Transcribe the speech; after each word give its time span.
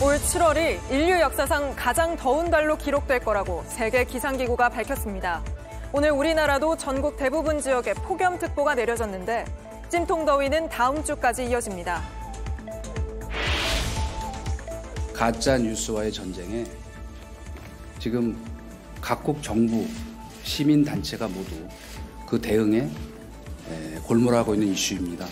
올 0.00 0.14
7월이 0.16 0.92
인류 0.92 1.18
역사상 1.18 1.74
가장 1.74 2.16
더운 2.16 2.52
달로 2.52 2.78
기록될 2.78 3.18
거라고 3.18 3.64
세계 3.66 4.04
기상기구가 4.04 4.68
밝혔습니다. 4.68 5.42
오늘 5.92 6.12
우리나라도 6.12 6.76
전국 6.76 7.16
대부분 7.16 7.60
지역에 7.60 7.94
폭염특보가 7.94 8.76
내려졌는데 8.76 9.44
찜통 9.88 10.24
더위는 10.24 10.68
다음 10.68 11.02
주까지 11.02 11.46
이어집니다. 11.46 12.00
가짜 15.12 15.58
뉴스와의 15.58 16.12
전쟁에 16.12 16.64
지금 17.98 18.40
각국 19.00 19.42
정부, 19.42 19.84
시민 20.44 20.84
단체가 20.84 21.26
모두 21.26 21.56
그 22.24 22.40
대응에 22.40 22.88
골몰하고 24.04 24.54
있는 24.54 24.68
이슈입니다. 24.68 25.26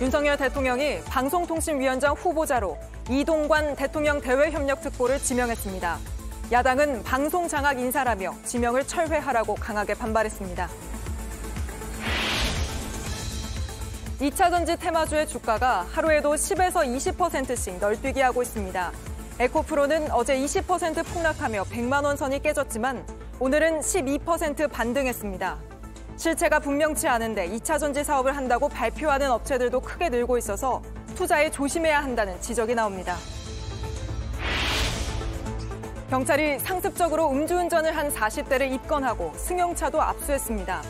윤석열 0.00 0.36
대통령이 0.36 1.00
방송통신위원장 1.06 2.12
후보자로 2.12 2.78
이동관 3.10 3.74
대통령 3.74 4.20
대외협력특보를 4.20 5.18
지명했습니다. 5.18 5.98
야당은 6.52 7.02
방송 7.04 7.48
장악 7.48 7.80
인사라며 7.80 8.34
지명을 8.44 8.86
철회하라고 8.86 9.54
강하게 9.54 9.94
반발했습니다. 9.94 10.68
2차 14.20 14.50
전지 14.50 14.76
테마주의 14.76 15.26
주가가 15.26 15.86
하루에도 15.90 16.34
10에서 16.34 16.84
20%씩 17.16 17.78
널뛰기 17.78 18.20
하고 18.20 18.42
있습니다. 18.42 18.92
에코프로는 19.38 20.10
어제 20.10 20.36
20% 20.36 21.06
폭락하며 21.06 21.64
100만 21.64 22.04
원 22.04 22.16
선이 22.16 22.42
깨졌지만 22.42 23.06
오늘은 23.40 23.80
12% 23.80 24.70
반등했습니다. 24.70 25.56
실체가 26.16 26.58
분명치 26.58 27.08
않은데 27.08 27.48
2차 27.48 27.78
전지 27.78 28.04
사업을 28.04 28.36
한다고 28.36 28.68
발표하는 28.68 29.30
업체들도 29.30 29.80
크게 29.80 30.10
늘고 30.10 30.36
있어서 30.36 30.82
투자에 31.18 31.50
조심해야 31.50 32.00
한다는 32.00 32.40
지적이 32.40 32.76
나옵니다. 32.76 33.16
경찰이 36.08 36.60
상습적으로 36.60 37.28
음주운전을 37.32 37.96
한 37.96 38.08
40대를 38.08 38.72
입건하고 38.72 39.32
승용차도 39.34 40.00
압수했습니다. 40.00 40.80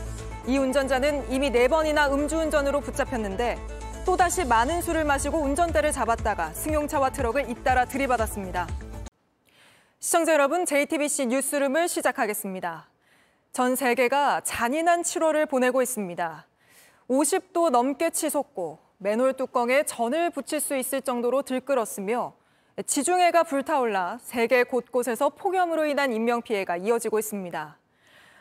이 0.46 0.58
운전자는 0.58 1.32
이미 1.32 1.50
4번이나 1.50 2.12
음주운전으로 2.12 2.82
붙잡혔는데 2.82 3.56
또다시 4.04 4.44
많은 4.44 4.82
술을 4.82 5.04
마시고 5.04 5.38
운전대를 5.38 5.92
잡았다가 5.92 6.52
승용차와 6.52 7.08
트럭을 7.08 7.48
잇따라 7.48 7.86
들이받았습니다. 7.86 8.66
시청자 9.98 10.34
여러분, 10.34 10.66
JTBC 10.66 11.28
뉴스룸을 11.28 11.88
시작하겠습니다. 11.88 12.86
전 13.54 13.76
세계가 13.76 14.42
잔인한 14.42 15.00
7월을 15.00 15.48
보내고 15.48 15.80
있습니다. 15.80 16.46
50도 17.08 17.70
넘게 17.70 18.10
치솟고 18.10 18.87
맨홀 19.00 19.34
뚜껑에 19.34 19.84
전을 19.84 20.30
붙일 20.30 20.58
수 20.58 20.76
있을 20.76 21.02
정도로 21.02 21.42
들끓었으며 21.42 22.32
지중해가 22.84 23.44
불타올라 23.44 24.18
세계 24.20 24.64
곳곳에서 24.64 25.28
폭염으로 25.30 25.86
인한 25.86 26.12
인명피해가 26.12 26.78
이어지고 26.78 27.20
있습니다. 27.20 27.78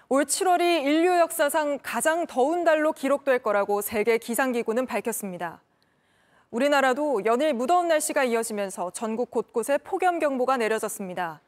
올 0.09 0.25
7월이 0.25 0.83
인류 0.83 1.19
역사상 1.19 1.77
가장 1.83 2.25
더운 2.25 2.63
달로 2.63 2.91
기록될 2.91 3.39
거라고 3.39 3.81
세계 3.81 4.17
기상기구는 4.17 4.87
밝혔습니다. 4.87 5.61
우리나라도 6.49 7.23
연일 7.25 7.53
무더운 7.53 7.87
날씨가 7.87 8.23
이어지면서 8.23 8.89
전국 8.91 9.29
곳곳에 9.29 9.77
폭염 9.77 10.17
경보가 10.17 10.57
내려졌습니다. 10.57 11.41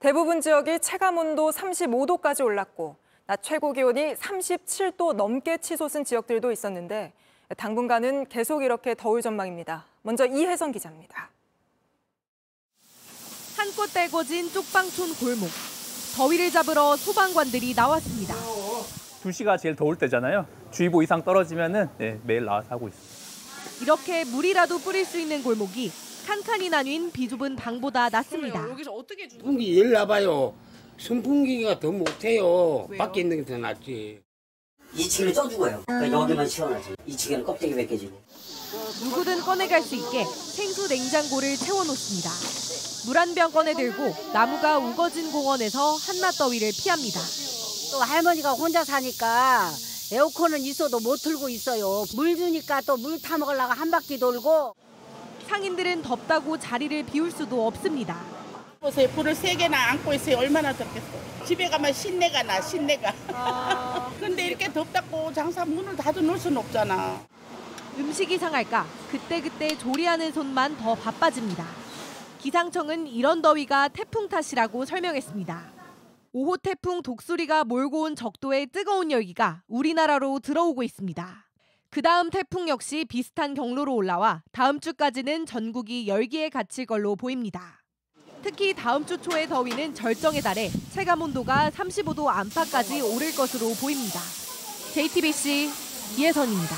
대부분 0.00 0.40
지역이 0.40 0.80
체감 0.80 1.18
온도 1.18 1.50
35도까지 1.50 2.44
올랐고 2.44 2.96
낮 3.26 3.42
최고 3.42 3.72
기온이 3.72 4.14
37도 4.14 5.12
넘게 5.12 5.58
치솟은 5.58 6.04
지역들도 6.04 6.50
있었는데 6.50 7.12
당분간은 7.56 8.26
계속 8.28 8.62
이렇게 8.62 8.94
더울 8.94 9.22
전망입니다. 9.22 9.86
먼저 10.02 10.26
이혜성 10.26 10.72
기자입니다. 10.72 11.30
한껏 13.56 13.92
떼거진 13.92 14.50
쪽방촌 14.50 15.14
골목. 15.14 15.48
더위를 16.16 16.50
잡으러 16.50 16.96
소방관들이 16.96 17.74
나왔습니다. 17.74 18.34
2시가 19.22 19.58
제일 19.58 19.76
더울 19.76 19.96
때잖아요. 19.98 20.46
주의보 20.70 21.02
이상 21.02 21.22
떨어지면 21.22 21.90
네, 21.98 22.18
매일 22.24 22.44
나와서 22.44 22.68
하고 22.70 22.88
있습니다. 22.88 23.82
이렇게 23.82 24.24
물이라도 24.24 24.78
뿌릴 24.78 25.04
수 25.04 25.18
있는 25.18 25.42
골목이 25.42 25.90
칸칸이 26.26 26.70
나뉜 26.70 27.10
비좁은 27.12 27.56
방보다 27.56 28.08
낫습니다. 28.08 28.68
여기서 28.70 28.92
어떻게 28.92 29.28
풍기 29.28 29.78
열 29.78 29.92
나봐요. 29.92 30.54
선풍기가 30.98 31.78
더 31.78 31.92
못해요. 31.92 32.86
왜요? 32.88 32.98
밖에 32.98 33.20
있는 33.20 33.44
게 33.44 33.52
더 33.52 33.58
낫지. 33.58 34.22
2층을 34.94 35.34
쪄 35.34 35.48
죽어요. 35.48 35.82
그러니까 35.86 36.20
여기만 36.22 36.48
시원하지. 36.48 36.94
2층에는 37.08 37.44
껍데기 37.44 37.74
벗겨지고. 37.74 38.18
누구든 39.02 39.40
꺼내갈 39.42 39.82
수 39.82 39.94
있게 39.94 40.24
생수 40.24 40.88
냉장고를 40.88 41.56
채워놓습니다. 41.56 42.30
물 43.06 43.16
한 43.18 43.34
병 43.34 43.52
꺼내 43.52 43.74
들고 43.74 44.14
나무가 44.32 44.78
우거진 44.78 45.30
공원에서 45.30 45.94
한낮 45.96 46.36
더위를 46.38 46.72
피합니다. 46.72 47.20
또 47.92 47.98
할머니가 48.00 48.52
혼자 48.52 48.84
사니까 48.84 49.70
에어컨은 50.12 50.60
있어도 50.62 50.98
못 51.00 51.16
틀고 51.22 51.48
있어요. 51.48 52.04
물 52.14 52.36
주니까 52.36 52.80
또 52.82 52.96
물 52.96 53.20
타 53.20 53.38
먹으려고 53.38 53.72
한 53.72 53.90
바퀴 53.90 54.18
돌고. 54.18 54.74
상인들은 55.48 56.02
덥다고 56.02 56.58
자리를 56.58 57.04
비울 57.06 57.30
수도 57.30 57.66
없습니다. 57.68 58.18
보세요. 58.80 59.08
불을 59.08 59.34
세 59.34 59.54
개나 59.54 59.90
안고 59.90 60.12
있어요. 60.14 60.38
얼마나 60.38 60.72
덥겠어. 60.72 61.44
집에 61.44 61.68
가면 61.68 61.92
신내가 61.92 62.42
나, 62.42 62.60
신내가. 62.60 63.12
아... 63.28 64.12
근데 64.20 64.46
이렇게 64.46 64.72
덥다고 64.72 65.32
장사 65.32 65.64
문을 65.64 65.96
닫아놓을 65.96 66.38
수는 66.38 66.58
없잖아. 66.58 67.20
음식이 67.98 68.38
상할까 68.38 68.86
그때그때 69.10 69.76
조리하는 69.78 70.32
손만 70.32 70.76
더 70.76 70.94
바빠집니다. 70.94 71.66
기상청은 72.38 73.06
이런 73.06 73.42
더위가 73.42 73.88
태풍 73.88 74.28
탓이라고 74.28 74.84
설명했습니다. 74.84 75.72
5호 76.34 76.60
태풍 76.62 77.02
독수리가 77.02 77.64
몰고 77.64 78.02
온 78.02 78.14
적도의 78.14 78.66
뜨거운 78.66 79.10
열기가 79.10 79.62
우리나라로 79.68 80.40
들어오고 80.40 80.82
있습니다. 80.82 81.46
그 81.88 82.02
다음 82.02 82.28
태풍 82.28 82.68
역시 82.68 83.06
비슷한 83.06 83.54
경로로 83.54 83.94
올라와 83.94 84.42
다음 84.52 84.80
주까지는 84.80 85.46
전국이 85.46 86.06
열기에 86.06 86.50
갇힐 86.50 86.84
걸로 86.84 87.16
보입니다. 87.16 87.85
특히 88.42 88.74
다음 88.74 89.04
주 89.04 89.20
초의 89.20 89.48
더위는 89.48 89.94
절정에 89.94 90.40
달해 90.40 90.70
체감 90.92 91.22
온도가 91.22 91.70
35도 91.70 92.28
안팎까지 92.28 93.00
오를 93.02 93.34
것으로 93.34 93.72
보입니다. 93.80 94.20
JTBC 94.92 95.70
이혜선입니다. 96.16 96.74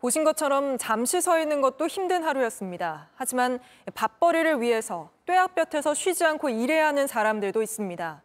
보신 0.00 0.24
것처럼 0.24 0.78
잠시 0.78 1.20
서 1.20 1.38
있는 1.38 1.60
것도 1.60 1.86
힘든 1.86 2.24
하루였습니다. 2.24 3.10
하지만 3.14 3.60
밥벌이를 3.94 4.60
위해서 4.60 5.10
뙤약볕에서 5.26 5.94
쉬지 5.94 6.24
않고 6.24 6.48
일해야 6.48 6.88
하는 6.88 7.06
사람들도 7.06 7.62
있습니다. 7.62 8.22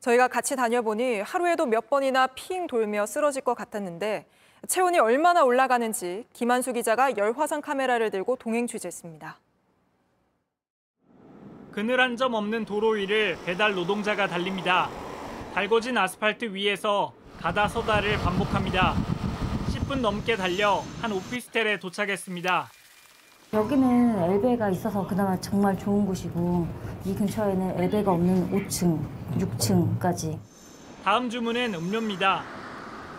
저희가 0.00 0.28
같이 0.28 0.56
다녀보니 0.56 1.20
하루에도 1.20 1.66
몇 1.66 1.90
번이나 1.90 2.28
핑 2.28 2.66
돌며 2.66 3.04
쓰러질 3.04 3.42
것 3.42 3.54
같았는데 3.54 4.26
체온이 4.66 4.98
얼마나 5.00 5.44
올라가는지 5.44 6.24
김한수 6.32 6.72
기자가 6.72 7.16
열화상 7.16 7.60
카메라를 7.60 8.10
들고 8.10 8.36
동행 8.36 8.66
취재했습니다. 8.66 9.38
그늘 11.78 12.00
한 12.00 12.16
점 12.16 12.34
없는 12.34 12.64
도로 12.64 12.88
위를 12.88 13.38
배달 13.46 13.72
노동자가 13.72 14.26
달립니다. 14.26 14.90
달궈진 15.54 15.96
아스팔트 15.96 16.46
위에서 16.46 17.12
가다 17.40 17.68
서다를 17.68 18.18
반복합니다. 18.18 18.96
10분 19.68 20.00
넘게 20.00 20.34
달려 20.34 20.82
한 21.00 21.12
오피스텔에 21.12 21.78
도착했습니다. 21.78 22.68
여기는 23.52 24.22
엘베가 24.24 24.70
있어서 24.70 25.06
그나마 25.06 25.38
정말 25.40 25.78
좋은 25.78 26.04
곳이고 26.04 26.66
이 27.04 27.14
근처에는 27.14 27.80
엘베가 27.80 28.10
없는 28.10 28.50
5층, 28.50 29.00
6층까지. 29.38 30.36
다음 31.04 31.30
주문은 31.30 31.74
음료입니다. 31.74 32.42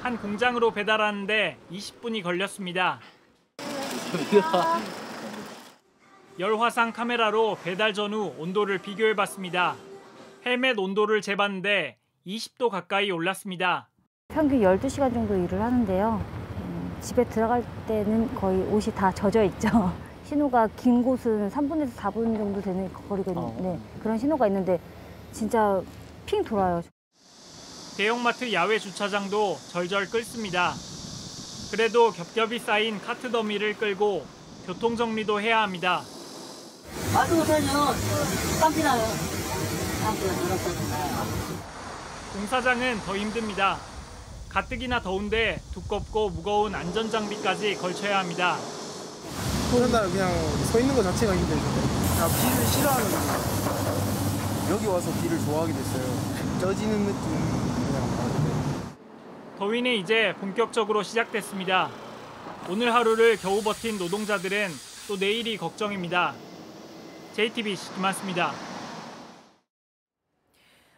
한 0.01 0.17
공장으로 0.17 0.71
배달하는데 0.71 1.57
20분이 1.71 2.21
걸렸습니다. 2.23 2.99
열화상 6.39 6.93
카메라로 6.93 7.57
배달 7.65 7.93
전후 7.93 8.33
온도를 8.37 8.77
비교해봤습니다. 8.77 9.75
헬멧 10.45 10.79
온도를 10.79 11.21
재봤는데 11.21 11.97
20도 12.25 12.69
가까이 12.69 13.11
올랐습니다. 13.11 13.89
평균 14.29 14.61
12시간 14.61 15.13
정도 15.13 15.35
일을 15.35 15.61
하는데요. 15.61 16.23
집에 17.01 17.25
들어갈 17.25 17.61
때는 17.89 18.33
거의 18.35 18.61
옷이 18.67 18.95
다 18.95 19.11
젖어 19.11 19.43
있죠. 19.43 19.93
신호가 20.23 20.67
긴 20.77 21.03
곳은 21.03 21.49
3분에서 21.49 21.93
4분 21.95 22.37
정도 22.37 22.61
되는 22.61 22.89
거리가 22.93 23.31
있는데 23.31 23.59
어. 23.59 23.61
네, 23.61 23.79
그런 24.01 24.17
신호가 24.17 24.47
있는데 24.47 24.79
진짜 25.33 25.81
핑 26.25 26.41
돌아요. 26.45 26.81
대형마트 27.97 28.53
야외 28.53 28.79
주차장도 28.79 29.57
절절 29.71 30.09
끓습니다. 30.09 30.71
그래도 31.71 32.11
겹겹이 32.11 32.59
쌓인 32.59 32.97
카트 32.99 33.29
더미를 33.29 33.73
끌고 33.73 34.23
교통 34.65 34.95
정리도 34.95 35.41
해야 35.41 35.63
합니다. 35.63 36.01
마트 37.13 37.33
오세요. 37.33 37.95
땀피 38.59 38.83
나요. 38.83 39.03
공사장은 42.33 43.01
더 43.05 43.17
힘듭니다. 43.17 43.77
가뜩이나 44.49 45.01
더운데 45.01 45.61
두껍고 45.73 46.29
무거운 46.29 46.73
안전장비까지 46.73 47.75
걸쳐야 47.75 48.19
합니다. 48.19 48.57
날은 49.91 50.11
그냥 50.11 50.31
서 50.71 50.79
있는 50.79 50.95
것 50.95 51.03
자체가 51.03 51.35
힘들죠. 51.35 51.61
나 52.17 52.27
비를 52.27 52.65
싫어하는 52.65 53.11
거예요. 53.11 53.59
여기 54.71 54.85
와서 54.87 55.11
비를 55.21 55.39
좋아하게 55.39 55.73
됐어요. 55.73 56.59
쪄지는 56.61 57.05
느낌 57.05 57.21
그냥. 57.85 58.95
더위는 59.59 59.91
이제 59.93 60.33
본격적으로 60.39 61.03
시작됐습니다. 61.03 61.89
오늘 62.69 62.93
하루를 62.93 63.37
겨우 63.37 63.61
버틴 63.61 63.97
노동자들은 63.97 64.71
또 65.07 65.17
내일이 65.17 65.57
걱정입니다. 65.57 66.33
JTBC 67.39 67.93
김한수입니다. 67.95 68.51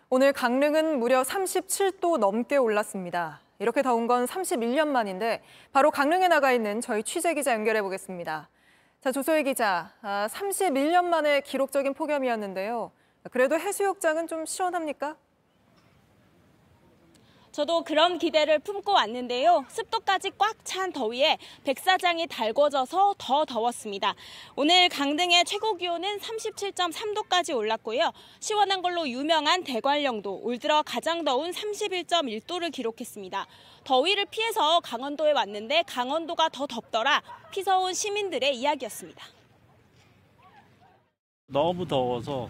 오늘 0.09 0.33
강릉은 0.33 0.97
무려 0.97 1.21
37도 1.21 2.17
넘게 2.17 2.57
올랐습니다. 2.57 3.41
이렇게 3.59 3.83
더운 3.83 4.07
건 4.07 4.25
31년 4.25 4.87
만인데 4.87 5.43
바로 5.71 5.91
강릉에 5.91 6.29
나가 6.29 6.51
있는 6.51 6.81
저희 6.81 7.03
취재 7.03 7.35
기자 7.35 7.53
연결해 7.53 7.83
보겠습니다. 7.83 8.49
자, 9.01 9.11
조소희 9.11 9.43
기자, 9.43 9.93
아, 10.01 10.27
31년 10.31 11.05
만에 11.05 11.41
기록적인 11.41 11.93
폭염이었는데요. 11.93 12.91
그래도 13.29 13.59
해수욕장은 13.59 14.25
좀 14.25 14.47
시원합니까? 14.47 15.17
저도 17.51 17.83
그런 17.83 18.17
기대를 18.17 18.59
품고 18.59 18.93
왔는데요. 18.93 19.65
습도까지 19.69 20.31
꽉 20.37 20.55
찬 20.63 20.93
더위에 20.93 21.37
백사장이 21.65 22.27
달궈져서 22.27 23.15
더 23.17 23.45
더웠습니다. 23.45 24.15
오늘 24.55 24.87
강등의 24.89 25.43
최고 25.43 25.75
기온은 25.75 26.17
37.3도까지 26.19 27.55
올랐고요. 27.55 28.11
시원한 28.39 28.81
걸로 28.81 29.09
유명한 29.09 29.63
대관령도 29.63 30.41
올 30.43 30.59
들어 30.59 30.81
가장 30.83 31.25
더운 31.25 31.51
31.1도를 31.51 32.71
기록했습니다. 32.71 33.47
더위를 33.83 34.25
피해서 34.27 34.79
강원도에 34.81 35.31
왔는데 35.33 35.83
강원도가 35.87 36.49
더 36.49 36.67
덥더라. 36.67 37.21
피서온 37.51 37.93
시민들의 37.93 38.55
이야기였습니다. 38.55 39.25
너무 41.47 41.85
더워서 41.85 42.49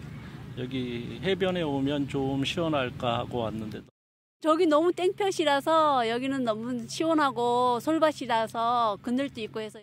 여기 0.58 1.18
해변에 1.22 1.62
오면 1.62 2.08
좀 2.08 2.44
시원할까 2.44 3.18
하고 3.20 3.38
왔는데 3.38 3.80
저기 4.42 4.66
너무 4.66 4.90
땡볕이라서 4.92 6.08
여기는 6.08 6.42
너무 6.42 6.88
시원하고 6.88 7.78
솔밭이라서 7.78 8.98
그늘도 9.00 9.40
있고 9.42 9.60
해서 9.60 9.78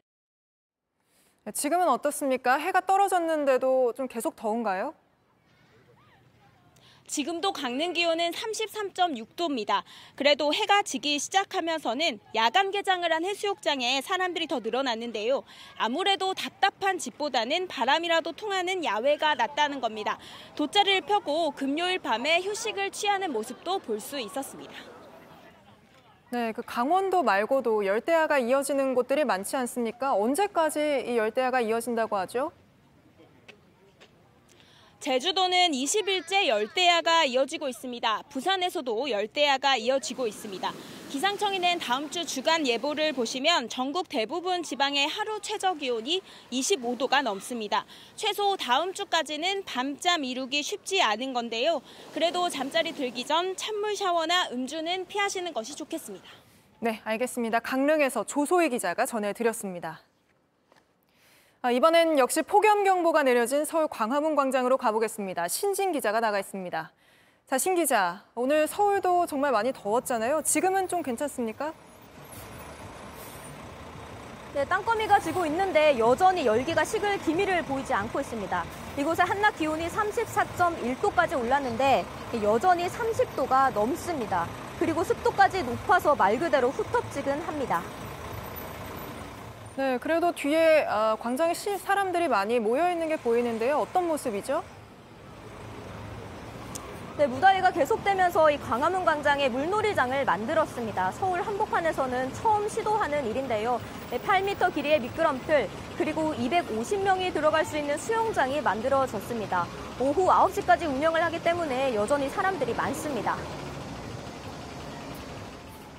지금은 1.53 1.87
어떻습니까? 1.87 2.57
해가 2.57 2.81
떨어졌는데도 2.81 3.93
좀 3.93 4.09
계속 4.09 4.35
더운가요? 4.35 4.93
지금도 7.13 7.53
강릉 7.53 7.93
기온은 7.93 8.29
33.6도입니다. 8.29 9.81
그래도 10.15 10.53
해가 10.53 10.83
지기 10.83 11.17
시작하면서는 11.17 12.19
야간 12.35 12.69
개장을 12.69 13.11
한 13.11 13.25
해수욕장에 13.25 14.01
사람들이 14.01 14.45
더 14.45 14.59
늘어났는데요. 14.59 15.43
아무래도 15.75 16.35
답답한 16.35 16.99
집보다는 16.99 17.67
바람이라도 17.67 18.33
통하는 18.33 18.85
야외가 18.85 19.33
낫다는 19.33 19.81
겁니다. 19.81 20.19
돗자리를 20.55 21.01
펴고 21.01 21.49
금요일 21.51 21.97
밤에 21.97 22.41
휴식을 22.41 22.91
취하는 22.91 23.33
모습도 23.33 23.79
볼 23.79 23.99
수 23.99 24.17
있었습니다. 24.19 24.71
네, 26.31 26.53
그 26.53 26.61
강원도 26.61 27.21
말고도 27.23 27.85
열대야가 27.85 28.37
이어지는 28.39 28.93
곳들이 28.93 29.25
많지 29.25 29.57
않습니까? 29.57 30.13
언제까지 30.15 31.05
이 31.07 31.17
열대야가 31.17 31.59
이어진다고 31.61 32.15
하죠? 32.17 32.51
제주도는 34.99 35.71
20일째 35.71 36.47
열대야가 36.47 37.23
이어지고 37.23 37.69
있습니다. 37.69 38.23
부산에서도 38.29 39.09
열대야가 39.09 39.77
이어지고 39.77 40.27
있습니다. 40.27 40.73
기상청이 41.09 41.59
낸 41.59 41.79
다음 41.79 42.09
주 42.09 42.25
주간 42.25 42.67
예보를 42.67 43.13
보시면 43.13 43.69
전국 43.69 44.09
대부분 44.09 44.61
지방의 44.61 45.07
하루 45.07 45.39
최저 45.41 45.73
기온이 45.75 46.21
25도가 46.51 47.21
넘습니다. 47.21 47.85
최소 48.17 48.57
다음 48.57 48.93
주까지는 48.93 49.63
밤잠 49.63 50.25
이루기 50.25 50.61
쉽지 50.61 51.01
않은 51.01 51.31
건데요. 51.31 51.81
그래도 52.13 52.49
잠자리 52.49 52.91
들기 52.91 53.25
전 53.25 53.55
찬물 53.55 53.95
샤워나 53.95 54.49
음주는 54.51 55.07
피하시는 55.07 55.53
것이 55.53 55.75
좋겠습니다. 55.75 56.27
네, 56.81 56.99
알겠습니다. 57.05 57.59
강릉에서 57.59 58.25
조소희 58.25 58.69
기자가 58.69 59.05
전해드렸습니다. 59.05 60.08
아, 61.61 61.71
이번엔 61.71 62.17
역시 62.19 62.41
폭염경보가 62.41 63.23
내려진 63.23 63.65
서울 63.65 63.89
광화문 63.89 64.37
광장으로 64.37 64.77
가보겠습니다. 64.77 65.49
신진 65.49 65.91
기자가 65.91 66.21
나가 66.21 66.39
있습니다. 66.39 66.89
자, 67.47 67.57
신 67.57 67.75
기자, 67.75 68.23
오늘 68.33 68.65
서울도 68.65 69.25
정말 69.25 69.51
많이 69.51 69.73
더웠잖아요. 69.73 70.41
지금은 70.43 70.87
좀 70.87 71.03
괜찮습니까? 71.03 71.73
네, 74.53 74.63
땅거미가 74.63 75.19
지고 75.19 75.45
있는데 75.47 75.99
여전히 75.99 76.45
열기가 76.45 76.85
식을 76.85 77.17
기미를 77.23 77.61
보이지 77.63 77.93
않고 77.93 78.21
있습니다. 78.21 78.63
이곳의 78.97 79.25
한낮 79.25 79.57
기온이 79.57 79.85
34.1도까지 79.89 81.37
올랐는데 81.37 82.05
여전히 82.41 82.87
30도가 82.87 83.73
넘습니다. 83.73 84.47
그리고 84.79 85.03
습도까지 85.03 85.63
높아서 85.63 86.15
말 86.15 86.39
그대로 86.39 86.69
후텁지근합니다. 86.69 88.08
네, 89.79 89.97
그래도 89.97 90.33
뒤에 90.33 90.85
아, 90.89 91.15
광장에 91.21 91.53
사람들이 91.53 92.27
많이 92.27 92.59
모여 92.59 92.91
있는 92.91 93.07
게 93.07 93.15
보이는데요. 93.15 93.77
어떤 93.77 94.09
모습이죠? 94.09 94.61
네, 97.17 97.25
무더위가 97.25 97.71
계속되면서 97.71 98.51
이 98.51 98.57
광화문 98.57 99.05
광장에 99.05 99.47
물놀이장을 99.47 100.25
만들었습니다. 100.25 101.13
서울 101.13 101.41
한복판에서는 101.41 102.33
처음 102.33 102.67
시도하는 102.67 103.25
일인데요. 103.25 103.79
8m 104.11 104.73
길이의 104.73 104.99
미끄럼틀 104.99 105.69
그리고 105.97 106.33
250명이 106.33 107.31
들어갈 107.31 107.63
수 107.63 107.77
있는 107.77 107.97
수영장이 107.97 108.59
만들어졌습니다. 108.59 109.65
오후 109.97 110.27
9시까지 110.27 110.89
운영을 110.89 111.23
하기 111.23 111.41
때문에 111.41 111.95
여전히 111.95 112.27
사람들이 112.27 112.73
많습니다. 112.73 113.37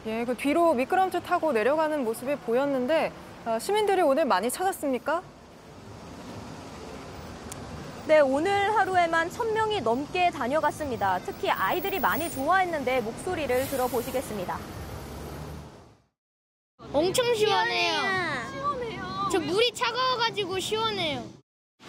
예, 0.05 0.27
그 0.27 0.37
뒤로 0.37 0.75
미끄럼틀 0.75 1.23
타고 1.23 1.53
내려가는 1.53 2.05
모습이 2.05 2.37
보였는데 2.37 3.11
어, 3.11 3.30
시민들이 3.61 4.03
오늘 4.03 4.25
많이 4.25 4.51
찾았습니까? 4.51 5.23
네, 8.07 8.21
오늘 8.21 8.75
하루에만 8.77 9.31
천명이 9.31 9.81
넘게 9.83 10.31
다녀갔습니다. 10.31 11.21
특히 11.25 11.49
아이들이 11.51 12.01
많이 12.01 12.31
좋아했는데 12.31 13.01
목소리를 13.03 13.67
들어보시겠습니다. 13.69 14.59
엄청 16.93 17.35
시원해요. 17.35 17.93
시원해요. 18.53 19.29
저 19.31 19.39
물이 19.39 19.73
차가워가지고 19.73 20.59
시원해요. 20.59 21.25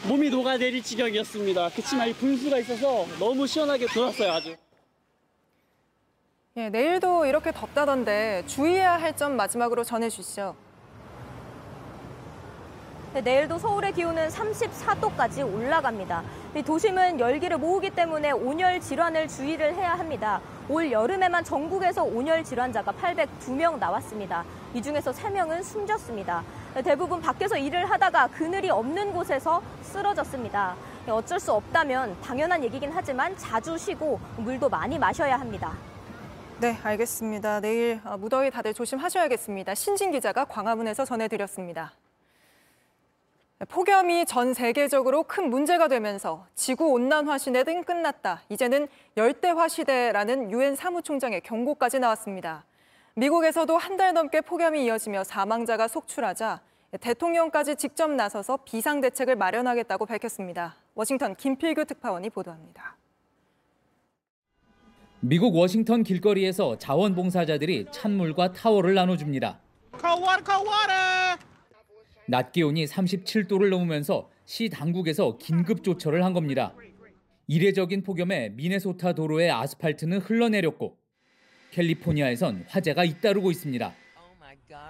몸이 0.08 0.30
녹아내릴 0.30 0.84
지경이었습니다. 0.84 1.70
그렇지만 1.70 2.08
이 2.10 2.14
분수가 2.14 2.58
있어서 2.60 3.06
너무 3.20 3.48
시원하게 3.48 3.88
돌았어요, 3.88 4.32
아주. 4.32 4.56
예, 6.58 6.70
내일도 6.70 7.26
이렇게 7.26 7.52
덥다던데 7.52 8.44
주의해야 8.48 9.00
할 9.00 9.16
점 9.16 9.36
마지막으로 9.38 9.84
전해주시죠. 9.84 10.56
네, 13.14 13.20
내일도 13.20 13.60
서울의 13.60 13.92
기온은 13.92 14.30
34도까지 14.30 15.46
올라갑니다. 15.46 16.24
도심은 16.66 17.20
열기를 17.20 17.58
모으기 17.58 17.90
때문에 17.90 18.32
온열 18.32 18.80
질환을 18.80 19.28
주의를 19.28 19.76
해야 19.76 20.00
합니다. 20.00 20.40
올 20.70 20.90
여름에만 20.90 21.44
전국에서 21.44 22.06
온열 22.06 22.46
질환자가 22.46 22.94
802명 22.94 23.80
나왔습니다. 23.80 24.46
이 24.74 24.82
중에서 24.82 25.12
3명은 25.12 25.62
숨졌습니다. 25.62 26.42
네, 26.74 26.82
대부분 26.82 27.20
밖에서 27.20 27.58
일을 27.58 27.90
하다가 27.90 28.28
그늘이 28.28 28.70
없는 28.70 29.12
곳에서 29.12 29.62
쓰러졌습니다. 29.82 30.76
네, 31.06 31.12
어쩔 31.12 31.38
수 31.38 31.52
없다면 31.52 32.16
당연한 32.22 32.64
얘기긴 32.64 32.92
하지만 32.94 33.36
자주 33.36 33.78
쉬고 33.78 34.22
물도 34.38 34.70
많이 34.70 34.98
마셔야 34.98 35.38
합니다. 35.38 35.74
네, 36.62 36.78
알겠습니다. 36.82 37.60
내일 37.60 38.00
어, 38.06 38.16
무더위 38.16 38.52
다들 38.52 38.74
조심하셔야겠습니다. 38.74 39.76
신진 39.76 40.12
기자가 40.12 40.46
광화문에서 40.46 41.04
전해드렸습니다. 41.04 41.92
폭염이 43.68 44.26
전 44.26 44.54
세계적으로 44.54 45.24
큰 45.24 45.50
문제가 45.50 45.88
되면서 45.88 46.48
지구온난화 46.56 47.38
시대는 47.38 47.84
끝났다. 47.84 48.42
이제는 48.50 48.88
열대화 49.18 49.68
시대라는 49.68 50.52
유엔 50.52 50.76
사무총장의 50.76 51.42
경고까지 51.42 52.00
나왔습니다. 52.00 52.66
미국에서도 53.16 53.78
한 53.78 53.98
달 53.98 54.14
넘게 54.14 54.42
폭염이 54.42 54.84
이어지며 54.86 55.24
사망자가 55.26 55.88
속출하자 55.88 56.62
대통령까지 57.02 57.76
직접 57.76 58.10
나서서 58.10 58.58
비상대책을 58.66 59.36
마련하겠다고 59.36 60.06
밝혔습니다. 60.08 60.76
워싱턴 60.96 61.36
김필규 61.36 61.86
특파원이 61.86 62.30
보도합니다. 62.32 62.96
미국 65.20 65.56
워싱턴 65.56 66.02
길거리에서 66.04 66.80
자원봉사자들이 66.80 67.88
찬물과 67.92 68.54
타월을 68.54 68.96
나눠줍니다. 68.96 69.60
낮 72.32 72.54
기온이 72.54 72.86
37도를 72.86 73.68
넘으면서 73.68 74.30
시 74.46 74.70
당국에서 74.70 75.38
긴급 75.38 75.84
조처를 75.84 76.24
한 76.24 76.32
겁니다. 76.32 76.74
이례적인 77.48 78.04
폭염에 78.04 78.52
미네소타 78.56 79.16
도로의 79.16 79.52
아스팔트는 79.52 80.20
흘러내렸고 80.20 80.96
캘리포니아에선 81.72 82.64
화재가 82.70 83.04
잇따르고 83.04 83.52
있습니다. 83.52 83.94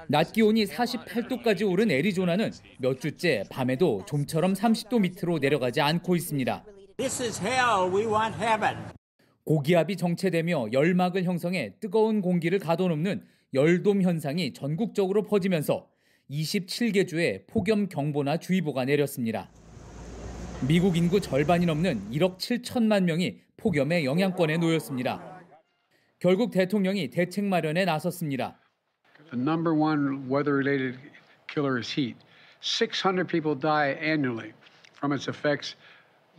낮 0.08 0.32
기온이 0.32 0.66
48도까지 0.66 1.68
오른 1.68 1.90
애리조나는 1.90 2.52
몇 2.78 3.02
주째 3.02 3.44
밤에도 3.50 4.06
좀처럼 4.06 4.54
30도 4.54 5.02
밑으로 5.02 5.40
내려가지 5.40 5.82
않고 5.82 6.16
있습니다. 6.16 6.64
This 6.98 7.24
is 7.24 7.42
hell. 7.42 7.92
We 7.92 8.06
want 8.06 8.38
heaven. 8.38 8.78
고기압이 9.46 9.98
정체되며 9.98 10.68
열막을 10.74 11.24
형성해 11.24 11.74
뜨거운 11.80 12.22
공기를 12.22 12.60
가둬놓는 12.60 13.24
열돔 13.56 14.04
현상이 14.04 14.54
전국적으로 14.54 15.24
퍼지면서 15.24 15.91
27개 16.32 17.06
주에 17.06 17.44
폭염 17.46 17.90
경보나 17.90 18.38
주의보가 18.38 18.86
내렸습니다. 18.86 19.50
미국 20.66 20.96
인구 20.96 21.20
절반이 21.20 21.66
넘는 21.66 22.10
1억 22.12 22.38
7천만 22.38 23.04
명이 23.04 23.42
폭염의 23.58 24.06
영향권에 24.06 24.58
놓였습니다. 24.58 25.42
결국 26.20 26.52
대통령이 26.52 27.10
대책 27.10 27.44
마련에 27.44 27.84
나섰습니다. 27.84 28.58
The 29.32 29.42
number 29.42 29.76
one 29.76 30.30
weather-related 30.30 30.98
killer 31.48 31.78
is 31.78 31.92
heat. 31.92 32.16
600 32.62 33.28
people 33.28 33.60
die 33.60 33.98
annually 34.02 34.54
from 34.96 35.12
its 35.14 35.28
effects, 35.28 35.76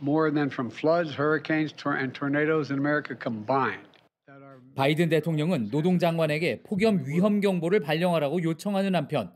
more 0.01 0.33
than 0.33 0.49
from 0.49 0.71
floods, 0.71 1.13
hurricanes, 1.19 1.75
and 1.85 2.13
tornadoes 2.17 2.71
in 2.71 2.79
America 2.79 3.15
combined. 3.21 3.85
바이든 4.75 5.09
대통령은 5.09 5.69
노동장관에게 5.69 6.63
폭염 6.63 7.05
위험 7.05 7.41
경보를 7.41 7.81
발령하라고 7.81 8.41
요청하는 8.41 8.95
한편 8.95 9.31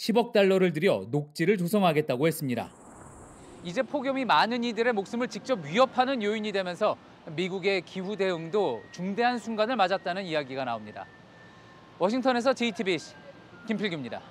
10억 0.00 0.32
달러를 0.32 0.72
들여 0.72 1.08
녹지를 1.10 1.58
조성하겠다고 1.58 2.26
했습니다. 2.26 2.70
이제 3.62 3.82
폭염이 3.82 4.24
많은 4.24 4.64
이들의 4.64 4.94
목숨을 4.94 5.28
직접 5.28 5.62
위협하는 5.62 6.22
요인이 6.22 6.52
되면서 6.52 6.96
미국의 7.36 7.82
기후 7.82 8.16
대응도 8.16 8.82
중대한 8.92 9.36
순간을 9.36 9.76
맞았다는 9.76 10.24
이야기가 10.24 10.64
나옵니다. 10.64 11.04
워싱턴에서 11.98 12.54
JTBC 12.54 13.14
김필규입니다. 13.66 14.22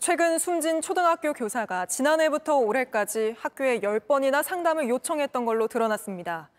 최근 0.00 0.38
숨진 0.38 0.80
초등학교 0.80 1.32
교사가 1.32 1.86
지난해부터 1.86 2.56
올해까지 2.56 3.34
학교에 3.36 3.80
10번이나 3.80 4.44
상담을 4.44 4.88
요청했던 4.88 5.44
걸로 5.44 5.66
드러났습니다. 5.66 6.50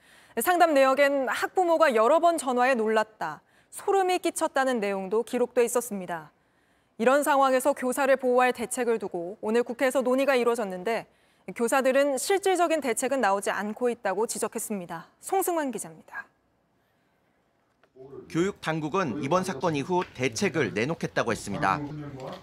상담 0.41 0.73
내역엔 0.73 1.29
학부모가 1.29 1.95
여러 1.95 2.19
번 2.19 2.37
전화해 2.37 2.75
놀랐다, 2.75 3.41
소름이 3.69 4.19
끼쳤다는 4.19 4.81
내용도 4.81 5.23
기록돼 5.23 5.63
있었습니다. 5.63 6.33
이런 7.01 7.23
상황에서 7.23 7.73
교사를 7.73 8.15
보호할 8.15 8.53
대책을 8.53 8.99
두고 8.99 9.35
오늘 9.41 9.63
국회에서 9.63 10.03
논의가 10.03 10.35
이루어졌는데 10.35 11.07
교사들은 11.55 12.19
실질적인 12.19 12.79
대책은 12.79 13.19
나오지 13.19 13.49
않고 13.49 13.89
있다고 13.89 14.27
지적했습니다. 14.27 15.07
송승환 15.19 15.71
기자입니다. 15.71 16.27
교육 18.29 18.61
당국은 18.61 19.23
이번 19.23 19.43
사건 19.43 19.75
이후 19.75 20.03
대책을 20.13 20.75
내놓겠다고 20.75 21.31
했습니다. 21.31 21.81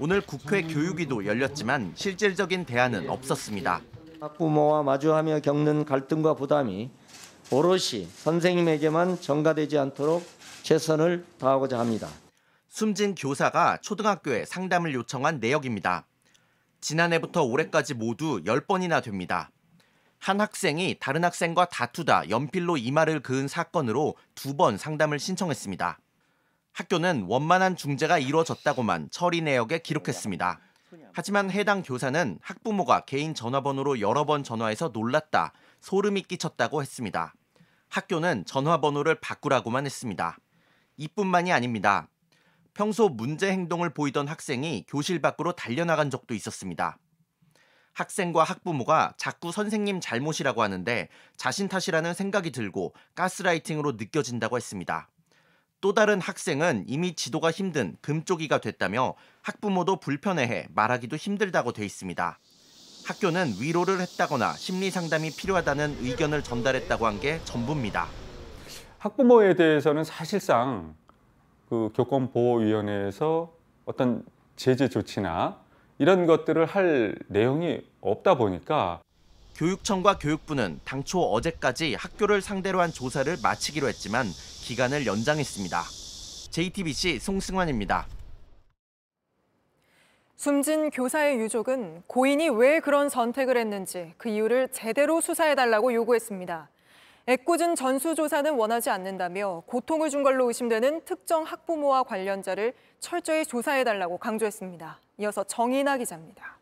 오늘 0.01 0.21
국회 0.21 0.63
교육위도 0.63 1.25
열렸지만 1.25 1.93
실질적인 1.95 2.65
대안은 2.65 3.09
없었습니다. 3.09 3.81
학부모와 4.19 4.83
마주하며 4.83 5.39
겪는 5.39 5.85
갈등과 5.85 6.35
부담이 6.35 6.91
오롯이 7.53 8.09
선생님에게만 8.13 9.21
전가되지 9.21 9.79
않도록 9.79 10.27
최선을 10.65 11.25
다하고자 11.39 11.79
합니다. 11.79 12.09
숨진 12.79 13.17
교사가 13.17 13.79
초등학교에 13.79 14.45
상담을 14.45 14.95
요청한 14.95 15.41
내역입니다. 15.41 16.07
지난해부터 16.81 17.43
올해까지 17.43 17.95
모두 17.95 18.41
10번이나 18.45 19.03
됩니다. 19.03 19.51
한 20.21 20.41
학생이 20.41 20.97
다른 21.01 21.25
학생과 21.25 21.65
다투다 21.65 22.31
연필로 22.31 22.77
이마를 22.77 23.19
그은 23.19 23.49
사건으로 23.49 24.15
두 24.37 24.57
번 24.57 24.79
상담을 24.79 25.19
신청했습니다. 25.19 25.99
학교는 26.73 27.25
원만한 27.27 27.75
중재가 27.75 28.21
이루어졌다고만 28.21 29.09
처리 29.11 29.41
내역에 29.41 29.81
기록했습니다. 29.81 30.61
하지만 31.13 31.51
해당 31.51 31.83
교사는 31.83 32.39
학부모가 32.41 33.07
개인 33.07 33.35
전화번호로 33.35 33.99
여러 33.99 34.25
번 34.25 34.45
전화해서 34.45 34.91
놀랐다, 34.95 35.53
소름이 35.81 36.23
끼쳤다고 36.23 36.81
했습니다. 36.81 37.35
학교는 37.89 38.45
전화번호를 38.45 39.17
바꾸라고만 39.17 39.85
했습니다. 39.85 40.39
이뿐만이 40.97 41.51
아닙니다. 41.51 42.07
평소 42.79 43.09
문제 43.09 43.51
행동을 43.51 43.91
보이던 43.91 44.29
학생이 44.29 44.85
교실 44.87 45.21
밖으로 45.21 45.51
달려나간 45.51 46.11
적도 46.11 46.33
있었습니다. 46.33 46.97
학생과 47.93 48.45
학부모가 48.45 49.15
자꾸 49.17 49.51
선생님 49.51 49.99
잘못이라고 49.99 50.63
하는데 50.63 51.09
자신 51.37 51.67
탓이라는 51.67 52.15
생각이 52.15 52.53
들고 52.53 52.95
가스라이팅으로 53.17 53.95
느껴진다고 53.99 54.57
했습니다. 54.57 55.09
또 55.81 55.93
다른 55.93 56.21
학생은 56.21 56.85
이미 56.87 57.17
지도가 57.17 57.51
힘든 57.51 57.97
금쪽이가 58.01 58.59
됐다며 58.59 59.17
학부모도 59.43 59.99
불편해해 59.99 60.69
말하기도 60.71 61.17
힘들다고 61.17 61.73
돼 61.73 61.85
있습니다. 61.85 62.39
학교는 63.07 63.55
위로를 63.59 64.01
했다거나 64.03 64.53
심리 64.53 64.93
상담이 64.93 65.35
필요하다는 65.35 65.97
의견을 66.03 66.45
전달했다고 66.45 67.07
한 67.09 67.19
게 67.19 67.41
전부입니다. 67.45 68.07
학부모에 68.99 69.57
대해서는 69.57 70.05
사실상 70.05 70.95
그 71.69 71.91
교권보호위원회에서 71.95 73.53
어떤 73.85 74.25
제재 74.57 74.89
조치나 74.89 75.61
이런 75.99 76.27
것들을 76.27 76.65
할 76.65 77.15
내용이 77.29 77.81
없다 78.01 78.37
보니까 78.37 79.03
교육청과 79.57 80.19
교육부는 80.19 80.81
당초 80.85 81.21
어제까지 81.21 81.95
학교를 81.95 82.41
상대로 82.41 82.81
한 82.81 82.91
조사를 82.91 83.37
마치기로 83.43 83.89
했지만 83.89 84.27
기간을 84.63 85.07
연장했습니다. 85.07 85.83
JTBC 86.51 87.19
송승환입니다. 87.19 88.07
숨진 90.37 90.91
교사의 90.91 91.41
유족은 91.41 92.05
고인이 92.07 92.49
왜 92.51 92.79
그런 92.79 93.09
선택을 93.09 93.57
했는지 93.57 94.15
그 94.17 94.29
이유를 94.29 94.69
제대로 94.69 95.21
수사해달라고 95.21 95.93
요구했습니다. 95.93 96.69
애꿎은 97.29 97.77
전수조사는 97.77 98.55
원하지 98.55 98.89
않는다며 98.89 99.63
고통을 99.67 100.09
준 100.09 100.23
걸로 100.23 100.49
의심되는 100.49 101.05
특정 101.05 101.43
학부모와 101.43 102.05
관련자를 102.05 102.73
철저히 103.01 103.45
조사해달라고 103.45 104.17
강조했습니다. 104.17 104.99
이어서 105.19 105.45
정인아 105.45 105.99
기자입니다. 105.99 106.59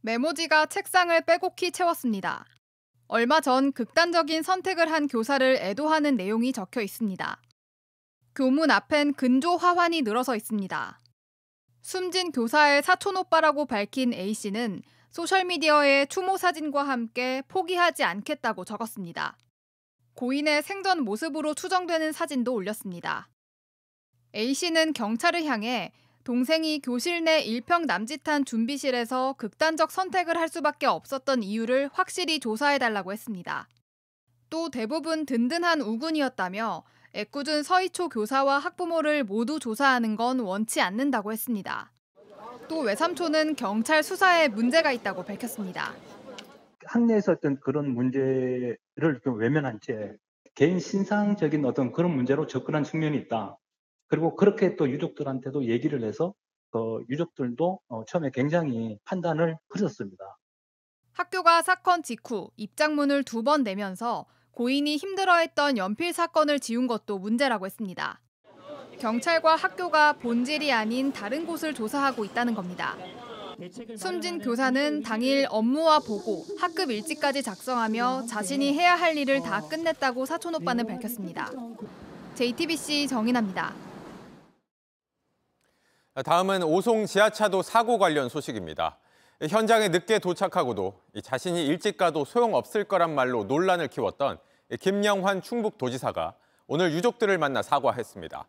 메모지가 0.00 0.66
책상을 0.66 1.20
빼곡히 1.20 1.70
채웠습니다. 1.70 2.44
얼마 3.06 3.40
전 3.40 3.70
극단적인 3.70 4.42
선택을 4.42 4.90
한 4.90 5.06
교사를 5.06 5.56
애도하는 5.60 6.16
내용이 6.16 6.52
적혀 6.52 6.80
있습니다. 6.80 7.40
교문 8.34 8.72
앞엔 8.72 9.14
근조 9.14 9.58
화환이 9.58 10.02
늘어서 10.02 10.34
있습니다. 10.34 11.00
숨진 11.82 12.32
교사의 12.32 12.82
사촌 12.82 13.16
오빠라고 13.16 13.66
밝힌 13.66 14.12
A씨는 14.12 14.82
소셜미디어에 15.10 16.06
추모 16.06 16.36
사진과 16.36 16.84
함께 16.84 17.42
포기하지 17.48 18.04
않겠다고 18.04 18.64
적었습니다. 18.64 19.36
고인의 20.14 20.62
생전 20.62 21.02
모습으로 21.02 21.54
추정되는 21.54 22.12
사진도 22.12 22.54
올렸습니다. 22.54 23.28
A씨는 24.34 24.92
경찰을 24.92 25.44
향해 25.44 25.92
동생이 26.22 26.80
교실 26.80 27.24
내 27.24 27.40
일평 27.40 27.86
남짓한 27.86 28.44
준비실에서 28.44 29.34
극단적 29.38 29.90
선택을 29.90 30.36
할 30.36 30.48
수밖에 30.48 30.86
없었던 30.86 31.42
이유를 31.42 31.90
확실히 31.92 32.38
조사해달라고 32.38 33.12
했습니다. 33.12 33.68
또 34.48 34.70
대부분 34.70 35.26
든든한 35.26 35.80
우군이었다며 35.80 36.84
애꿎은 37.14 37.64
서희초 37.64 38.10
교사와 38.10 38.58
학부모를 38.58 39.24
모두 39.24 39.58
조사하는 39.58 40.14
건 40.14 40.38
원치 40.38 40.80
않는다고 40.80 41.32
했습니다. 41.32 41.90
또 42.70 42.78
외삼촌은 42.82 43.56
경찰 43.56 44.04
수사에 44.04 44.46
문제가 44.46 44.92
있다고 44.92 45.24
밝혔습니다. 45.24 45.92
학내에서 46.86 47.32
어떤 47.32 47.58
그런 47.58 47.92
문제를 47.92 49.20
좀 49.24 49.38
외면한 49.40 49.80
채 49.82 50.14
개인 50.54 50.78
신상적인 50.78 51.64
어떤 51.64 51.90
그런 51.90 52.14
문제로 52.14 52.46
접근한 52.46 52.84
측면이 52.84 53.18
있다. 53.18 53.58
그리고 54.06 54.36
그렇게 54.36 54.76
또 54.76 54.88
유족들한테도 54.88 55.64
얘기를 55.64 56.04
해서 56.04 56.32
그 56.70 57.02
유족들도 57.08 57.80
어, 57.88 58.04
처음에 58.04 58.30
굉장히 58.32 58.96
판단을 59.04 59.56
흐렸습니다. 59.70 60.38
학교가 61.14 61.62
사건 61.62 62.04
직후 62.04 62.50
입장문을 62.56 63.24
두 63.24 63.42
번 63.42 63.64
내면서 63.64 64.26
고인이 64.52 64.96
힘들어했던 64.96 65.76
연필 65.76 66.12
사건을 66.12 66.60
지운 66.60 66.86
것도 66.86 67.18
문제라고 67.18 67.66
했습니다. 67.66 68.20
경찰과 69.00 69.56
학교가 69.56 70.12
본질이 70.12 70.72
아닌 70.72 71.10
다른 71.10 71.46
곳을 71.46 71.72
조사하고 71.74 72.24
있다는 72.24 72.54
겁니다. 72.54 72.96
숨진 73.96 74.38
교사는 74.38 75.02
당일 75.02 75.46
업무와 75.50 75.98
보고, 76.00 76.44
학급 76.58 76.90
일지까지 76.90 77.42
작성하며 77.42 78.26
자신이 78.26 78.74
해야 78.74 78.94
할 78.94 79.16
일을 79.16 79.42
다 79.42 79.62
끝냈다고 79.68 80.26
사촌 80.26 80.54
오빠는 80.54 80.86
밝혔습니다. 80.86 81.50
JTBC 82.34 83.08
정인아입니다. 83.08 83.74
다음은 86.24 86.62
오송 86.62 87.06
지하차도 87.06 87.62
사고 87.62 87.98
관련 87.98 88.28
소식입니다. 88.28 88.98
현장에 89.48 89.88
늦게 89.88 90.18
도착하고도 90.18 91.00
자신이 91.22 91.66
일찍 91.66 91.96
가도 91.96 92.26
소용없을 92.26 92.84
거란 92.84 93.14
말로 93.14 93.44
논란을 93.44 93.88
키웠던 93.88 94.38
김영환 94.80 95.40
충북도지사가 95.40 96.34
오늘 96.66 96.92
유족들을 96.92 97.36
만나 97.38 97.62
사과했습니다. 97.62 98.46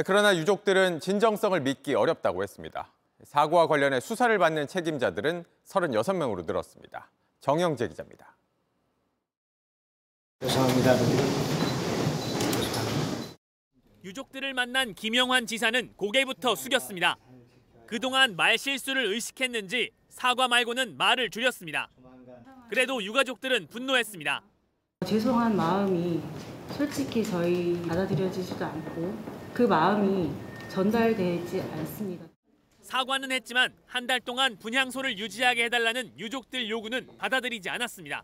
그러나 0.00 0.34
유족들은 0.34 1.00
진정성을 1.00 1.60
믿기 1.60 1.94
어렵다고 1.94 2.42
했습니다. 2.42 2.90
사고와 3.24 3.66
관련해 3.66 4.00
수사를 4.00 4.36
받는 4.38 4.66
책임자들은 4.66 5.44
36명으로 5.66 6.46
늘었습니다. 6.46 7.10
정영재 7.40 7.88
기자입니다. 7.88 8.34
죄송합니다. 10.40 10.94
유족들을 14.02 14.54
만난 14.54 14.94
김영환 14.94 15.46
지사는 15.46 15.92
고개부터 15.96 16.56
숙였습니다. 16.56 17.16
그동안 17.86 18.34
말 18.34 18.56
실수를 18.56 19.06
의식했는지 19.12 19.90
사과 20.08 20.48
말고는 20.48 20.96
말을 20.96 21.30
줄였습니다. 21.30 21.90
그래도 22.70 23.04
유가족들은 23.04 23.66
분노했습니다. 23.68 24.42
죄송한 25.06 25.54
마음이 25.54 26.22
솔직히 26.70 27.22
저희 27.22 27.80
받아들여지지도 27.86 28.64
않고 28.64 29.41
그 29.54 29.62
마음이 29.62 30.30
전달되지 30.68 31.60
않습니다. 31.60 32.26
사과는 32.80 33.30
했지만 33.32 33.72
한 33.86 34.06
달 34.06 34.20
동안 34.20 34.58
분향소를 34.58 35.18
유지하게 35.18 35.64
해달라는 35.64 36.18
유족들 36.18 36.68
요구는 36.68 37.08
받아들이지 37.18 37.68
않았습니다. 37.70 38.22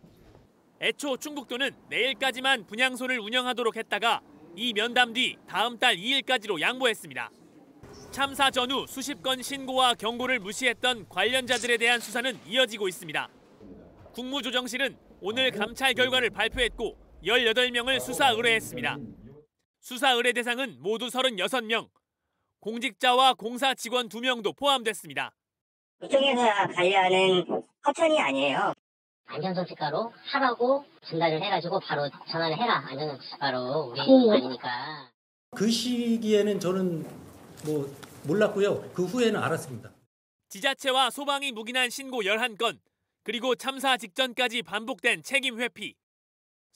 애초 0.80 1.16
충북도는 1.16 1.70
내일까지만 1.88 2.66
분향소를 2.66 3.18
운영하도록 3.20 3.76
했다가 3.76 4.20
이 4.56 4.72
면담 4.72 5.12
뒤 5.12 5.36
다음 5.46 5.78
달 5.78 5.96
2일까지로 5.96 6.60
양보했습니다. 6.60 7.30
참사 8.10 8.50
전후 8.50 8.86
수십 8.88 9.22
건 9.22 9.42
신고와 9.42 9.94
경고를 9.94 10.38
무시했던 10.40 11.08
관련자들에 11.08 11.76
대한 11.76 12.00
수사는 12.00 12.36
이어지고 12.46 12.88
있습니다. 12.88 13.28
국무조정실은 14.12 14.96
오늘 15.20 15.50
감찰 15.50 15.94
결과를 15.94 16.30
발표했고 16.30 16.96
18명을 17.24 18.00
수사 18.00 18.30
의뢰했습니다. 18.30 18.98
수사 19.80 20.12
의뢰 20.12 20.32
대상은 20.32 20.76
모두 20.80 21.06
36명, 21.06 21.88
공직자와 22.60 23.34
공사 23.34 23.74
직원 23.74 24.08
2명도 24.08 24.56
포함됐습니다. 24.56 25.32
이쪽에서 26.02 26.42
관리하는 26.74 27.44
허천이 27.86 28.20
아니에요. 28.20 28.72
안전정책과로 29.26 30.12
하라고 30.32 30.84
전달을 31.08 31.42
해가지고 31.42 31.80
바로 31.80 32.08
전화를 32.30 32.56
해라 32.56 32.84
안전정책과로 32.88 33.92
우리 33.92 34.00
오. 34.08 34.32
아니니까. 34.32 35.10
그 35.56 35.70
시기에는 35.70 36.60
저는 36.60 37.02
뭐 37.64 37.94
몰랐고요. 38.26 38.90
그 38.92 39.04
후에는 39.04 39.40
알았습니다. 39.40 39.90
지자체와 40.48 41.10
소방이 41.10 41.52
묵인한 41.52 41.90
신고 41.90 42.22
11건, 42.22 42.78
그리고 43.22 43.54
참사 43.54 43.96
직전까지 43.96 44.62
반복된 44.62 45.22
책임 45.22 45.60
회피. 45.60 45.94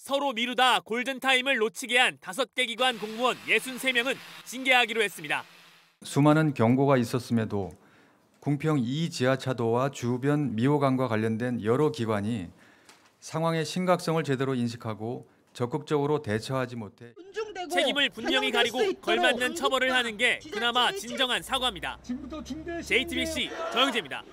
서로 0.03 0.33
미루다 0.33 0.81
골든타임을 0.81 1.59
놓치게 1.59 1.97
한 1.97 2.19
5개 2.19 2.67
기관 2.67 2.99
공무원 2.99 3.37
63명은 3.47 4.17
징계하기로 4.45 5.01
했습니다. 5.01 5.45
수많은 6.03 6.55
경고가 6.55 6.97
있었음에도 6.97 7.71
궁평 8.41 8.81
2 8.81 9.11
지하차도와 9.11 9.93
주변 9.93 10.57
미호강과 10.57 11.07
관련된 11.07 11.63
여러 11.63 11.93
기관이 11.93 12.49
상황의 13.21 13.65
심각성을 13.65 14.25
제대로 14.25 14.57
인식하고 14.57 15.29
적극적으로 15.53 16.21
대처하지 16.21 16.75
못해 16.75 17.15
책임을 17.71 18.11
분명히 18.11 18.51
가리고 18.51 18.81
걸맞는 19.01 19.55
처벌을 19.55 19.93
하는 19.93 20.17
게 20.17 20.41
그나마 20.53 20.91
진정한 20.91 21.41
사과입니다. 21.45 22.01
JTBC 22.83 23.51
정영재입니다. 23.73 24.25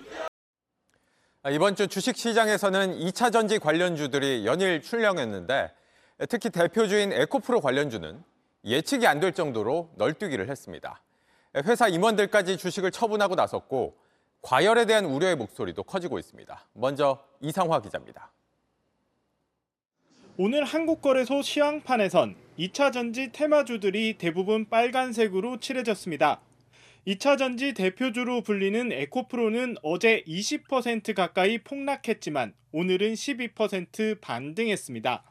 아, 1.42 1.50
이번 1.52 1.76
주 1.76 1.88
주식시장에서는 1.88 3.00
2차 3.00 3.32
전지 3.32 3.60
관련주들이 3.60 4.46
연일 4.46 4.82
출렁했는데 4.82 5.72
특히 6.28 6.50
대표주인 6.50 7.14
에코프로 7.14 7.62
관련주는 7.62 8.22
예측이 8.66 9.08
안 9.08 9.22
될 9.22 9.32
정도로 9.32 9.90
널뛰기를 9.96 10.50
했습니다. 10.50 11.02
회사 11.66 11.88
임원들까지 11.88 12.58
주식을 12.58 12.92
처분하고 12.92 13.36
나섰고 13.36 13.96
과열에 14.42 14.86
대한 14.86 15.06
우려의 15.06 15.38
목소리도 15.38 15.84
커지고 15.84 16.20
있습니다. 16.20 16.68
먼저 16.74 17.24
이상화 17.40 17.82
기자입니다. 17.82 18.32
오늘 20.38 20.64
한국거래소 20.66 21.42
시황판에선 21.42 22.36
2차 22.60 22.92
전지 22.92 23.32
테마주들이 23.32 24.18
대부분 24.18 24.70
빨간색으로 24.70 25.60
칠해졌습니다. 25.62 26.42
2차 27.08 27.38
전지 27.38 27.74
대표주로 27.74 28.42
불리는 28.42 28.92
에코프로는 28.92 29.78
어제 29.84 30.22
20% 30.28 31.14
가까이 31.14 31.58
폭락했지만 31.60 32.54
오늘은 32.72 33.14
12% 33.14 34.22
반등했습니다. 34.22 35.24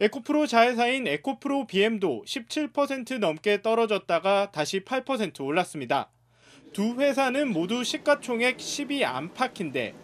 에코프로 0.00 0.46
자회사인 0.46 1.06
에코프로 1.06 1.66
BM도 1.66 2.24
17% 2.26 3.18
넘게 3.18 3.60
떨어졌다가 3.60 4.50
다시 4.50 4.80
8% 4.80 5.44
올랐습니다. 5.44 6.10
두 6.72 6.94
회사는 6.94 7.52
모두 7.52 7.84
시가총액 7.84 8.56
10위 8.56 9.02
안팎인데 9.02 9.94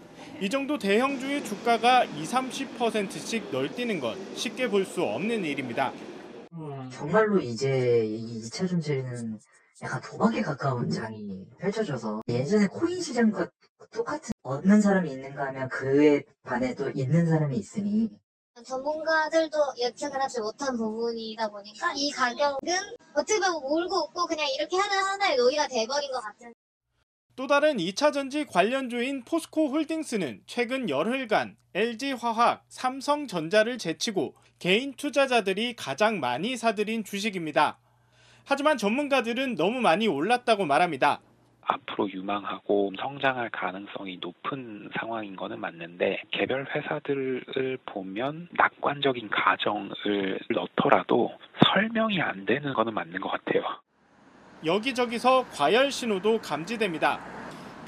이 0.42 0.50
정도 0.50 0.76
대형주의 0.76 1.42
주가가 1.44 2.04
20, 2.04 2.78
30%씩 2.78 3.50
널뛰는 3.52 4.00
건 4.00 4.18
쉽게 4.34 4.68
볼 4.68 4.84
수 4.84 5.02
없는 5.02 5.44
일입니다. 5.44 5.92
정말로 6.90 7.40
이제 7.40 8.04
이 8.04 8.42
2차 8.42 8.68
전지는 8.68 9.38
약간 9.82 10.00
도박에 10.00 10.40
가까운 10.40 10.88
장이 10.88 11.46
펼쳐져서 11.58 12.22
예전에 12.28 12.66
코인 12.66 13.00
시장과 13.00 13.50
똑같은 13.92 14.32
얻는 14.42 14.80
사람이 14.80 15.10
있는가 15.10 15.48
하면 15.48 15.68
그에 15.68 16.22
반해 16.42 16.74
또 16.74 16.90
있는 16.90 17.26
사람이 17.26 17.56
있으니 17.56 18.10
전문가들도 18.64 19.58
예측을 19.78 20.20
하지 20.20 20.40
못한 20.40 20.76
부분이다 20.78 21.48
보니까 21.48 21.92
이 21.94 22.10
가격은 22.10 22.58
어떻게 23.14 23.38
보면 23.38 23.54
울고 23.62 24.08
웃고 24.08 24.26
그냥 24.26 24.46
이렇게 24.58 24.76
하는 24.78 24.96
하나의 24.96 25.36
논의가 25.36 25.68
돼버린 25.68 26.10
것 26.10 26.20
같은. 26.22 26.54
또 27.36 27.46
다른 27.46 27.76
2차 27.76 28.14
전지 28.14 28.46
관련주인 28.46 29.24
포스코 29.24 29.68
홀딩스는 29.68 30.44
최근 30.46 30.88
열흘간 30.88 31.58
LG화학, 31.74 32.64
삼성전자를 32.70 33.76
제치고 33.76 34.34
개인 34.58 34.94
투자자들이 34.94 35.76
가장 35.76 36.18
많이 36.18 36.56
사들인 36.56 37.04
주식입니다. 37.04 37.78
하지만 38.48 38.78
전문가들은 38.78 39.56
너무 39.56 39.80
많이 39.80 40.06
올랐다고 40.06 40.66
말합니다. 40.66 41.18
앞으로 41.62 42.08
유망하고 42.08 42.92
성장할 42.96 43.50
가능성이 43.50 44.18
높은 44.20 44.88
상황인 44.96 45.34
거는 45.34 45.58
맞는데 45.58 46.22
개별 46.30 46.64
회사들을 46.72 47.78
보면 47.86 48.48
낙관적인 48.52 49.30
가정을 49.30 50.38
넣더라도 50.50 51.32
설명이 51.64 52.22
안 52.22 52.46
되는 52.46 52.72
거는 52.72 52.94
맞는 52.94 53.20
것 53.20 53.30
같아요. 53.30 53.64
여기저기서 54.64 55.46
과열 55.52 55.90
신호도 55.90 56.40
감지됩니다. 56.40 57.18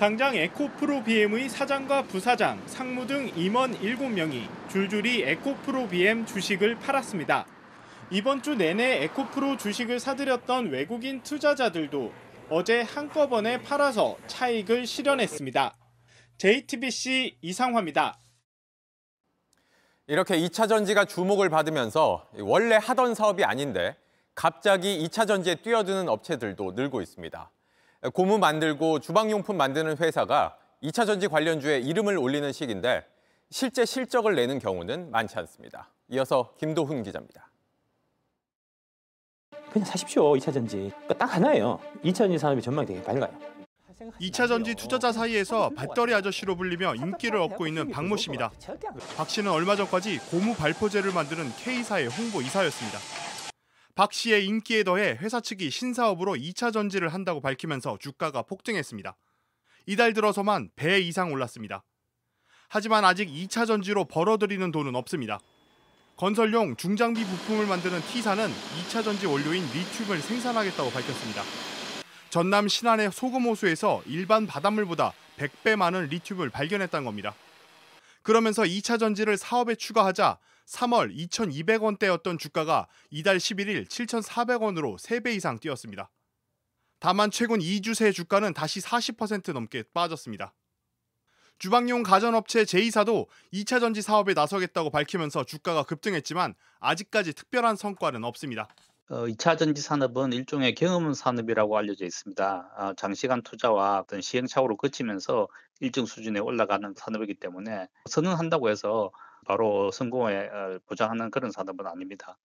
당장 0.01 0.35
에코프로 0.35 1.05
BM의 1.05 1.49
사장과 1.51 2.03
부사장, 2.03 2.61
상무 2.66 3.07
등 3.07 3.31
임원 3.37 3.75
7명이 3.75 4.68
줄줄이 4.68 5.23
에코프로 5.23 5.87
BM 5.87 6.27
주식을 6.27 6.81
팔았습니다. 6.81 7.47
이번 8.11 8.42
주 8.42 8.55
내내 8.55 9.03
에코프로 9.05 9.59
주식을 9.59 10.01
사들였던 10.01 10.71
외국인 10.71 11.23
투자자들도 11.23 12.11
어제 12.49 12.81
한꺼번에 12.81 13.61
팔아서 13.61 14.16
차익을 14.27 14.87
실현했습니다. 14.87 15.77
JTBC 16.38 17.37
이상화입니다. 17.42 18.18
이렇게 20.07 20.38
2차 20.38 20.71
전지가 20.71 21.05
주목을 21.05 21.51
받으면서 21.51 22.27
원래 22.38 22.79
하던 22.81 23.14
사업이 23.14 23.44
아닌데 23.44 23.94
갑자기 24.35 25.07
2차 25.07 25.27
전지에 25.27 25.57
뛰어드는 25.57 26.09
업체들도 26.09 26.73
늘고 26.73 27.03
있습니다. 27.03 27.51
고무 28.14 28.38
만들고 28.38 29.01
주방용품 29.01 29.59
만드는 29.59 29.99
회사가 29.99 30.57
2차 30.83 31.05
전지 31.05 31.29
관련주에 31.29 31.81
이름을 31.81 32.16
올리는 32.16 32.51
시기인데 32.53 33.05
실제 33.51 33.85
실적을 33.85 34.35
내는 34.35 34.59
경우는 34.59 35.11
많지 35.11 35.38
않습니다. 35.40 35.90
이어서 36.09 36.55
김도훈 36.57 37.03
기자입니다. 37.03 37.47
그냥 39.72 39.85
사십시오. 39.87 40.33
2차 40.35 40.52
전지. 40.52 40.90
딱 41.18 41.26
하나예요. 41.26 41.78
2차 42.04 42.14
전지 42.14 42.38
산업이 42.38 42.62
전망이 42.62 42.87
되게 42.87 43.02
밝아요. 43.02 43.28
2차 44.20 44.48
전지 44.48 44.74
투자자 44.74 45.12
사이에서 45.12 45.70
밭더리 45.76 46.14
아저씨로 46.14 46.57
불리며 46.57 46.94
인기를 46.94 47.40
얻고 47.40 47.66
있는 47.66 47.90
박모 47.90 48.16
씨입니다. 48.16 48.50
박 49.16 49.28
씨는 49.28 49.50
얼마 49.50 49.76
전까지 49.76 50.18
고무 50.31 50.54
발포제를 50.54 51.12
만드는 51.12 51.50
K사의 51.57 52.07
홍보 52.09 52.40
이사였습니다. 52.40 52.98
박 53.94 54.12
씨의 54.12 54.46
인기에 54.46 54.85
더해 54.85 55.18
회사 55.20 55.40
측이 55.40 55.70
신사업으로 55.70 56.35
2차 56.37 56.72
전지를 56.72 57.09
한다고 57.09 57.40
밝히면서 57.40 57.98
주가가 57.98 58.42
폭등했습니다. 58.42 59.16
이달 59.87 60.12
들어서만 60.12 60.70
배 60.76 61.00
이상 61.00 61.33
올랐습니다. 61.33 61.83
하지만 62.68 63.04
아직 63.04 63.28
2차 63.28 63.66
전지로 63.66 64.04
벌어들이는 64.04 64.70
돈은 64.70 64.94
없습니다. 64.94 65.40
건설용 66.18 66.74
중장비 66.74 67.24
부품을 67.24 67.68
만드는 67.68 68.00
T사는 68.00 68.50
2차 68.50 69.04
전지 69.04 69.26
원료인 69.26 69.62
리튬을 69.72 70.20
생산하겠다고 70.20 70.90
밝혔습니다. 70.90 71.44
전남 72.28 72.66
신안의 72.66 73.12
소금 73.12 73.44
호수에서 73.44 74.02
일반 74.04 74.44
바닷물보다 74.44 75.12
100배 75.37 75.76
많은 75.76 76.09
리튬을 76.09 76.50
발견했다는 76.50 77.04
겁니다. 77.04 77.37
그러면서 78.22 78.64
2차 78.64 78.98
전지를 78.98 79.37
사업에 79.37 79.76
추가하자 79.76 80.38
3월 80.66 81.16
2,200원대였던 81.16 82.40
주가가 82.40 82.88
이달 83.11 83.37
11일 83.37 83.88
7,400원으로 83.88 84.98
3배 84.98 85.37
이상 85.37 85.61
뛰었습니다. 85.61 86.11
다만 86.98 87.31
최근 87.31 87.61
2주 87.61 87.94
새 87.94 88.11
주가는 88.11 88.54
다시 88.54 88.81
40% 88.81 89.52
넘게 89.52 89.85
빠졌습니다. 89.94 90.52
주방용 91.59 92.05
가전업체 92.05 92.64
제이사도 92.64 93.27
2차 93.53 93.81
전지 93.81 94.01
사업에 94.01 94.33
나서겠다고 94.33 94.90
밝히면서 94.90 95.42
주가가 95.42 95.83
급등했지만 95.83 96.55
아직까지 96.79 97.33
특별한 97.33 97.75
성과는 97.75 98.23
없습니다. 98.23 98.68
어, 99.11 99.25
2차 99.25 99.59
전지 99.59 99.83
산업은 99.83 100.33
일종의 100.33 100.75
경험 100.77 101.12
산업이라고 101.12 101.77
알려져 101.77 102.05
있습니다. 102.05 102.71
어, 102.77 102.92
장시간 102.97 103.42
투자와 103.42 104.01
어떤 104.01 104.21
시행착오를 104.21 104.77
거치면서 104.77 105.49
일정 105.81 106.07
수준에 106.07 106.38
올라가는 106.38 106.94
산업이기 106.97 107.35
때문에 107.35 107.88
선언한다고 108.09 108.68
해서 108.68 109.11
바로 109.44 109.90
성공에 109.90 110.37
어, 110.37 110.79
보장하는 110.87 111.33
그런 111.33 111.51
산업은 111.51 111.87
아닙니다. 111.87 112.37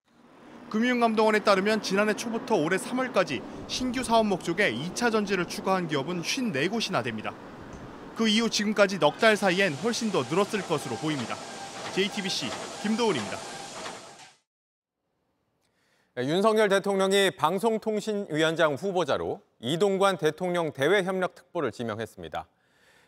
금융감독원에 0.72 1.44
따르면 1.44 1.84
지난해 1.84 2.16
초부터 2.16 2.56
올해 2.56 2.78
3월까지 2.78 3.44
신규 3.68 4.02
사업 4.02 4.26
목적에 4.26 4.74
2차 4.74 5.12
전지를 5.12 5.48
추가한 5.48 5.88
기업은 5.88 6.24
54곳이나 6.24 7.04
됩니다. 7.04 7.32
그 8.16 8.28
이후 8.28 8.50
지금까지 8.50 9.00
넉 9.00 9.18
달 9.18 9.36
사이엔 9.36 9.74
훨씬 9.76 10.12
더 10.12 10.24
늘었을 10.24 10.62
것으로 10.62 10.96
보입니다. 10.98 11.36
JTBC 11.94 12.48
김도훈입니다. 12.84 13.38
네, 16.16 16.28
윤석열 16.28 16.70
대통령이 16.70 17.32
방송통신위원장 17.32 18.76
후보자로 18.76 19.42
이동관 19.60 20.18
대통령 20.18 20.72
대외협력특보를 20.72 21.72
지명했습니다. 21.72 22.48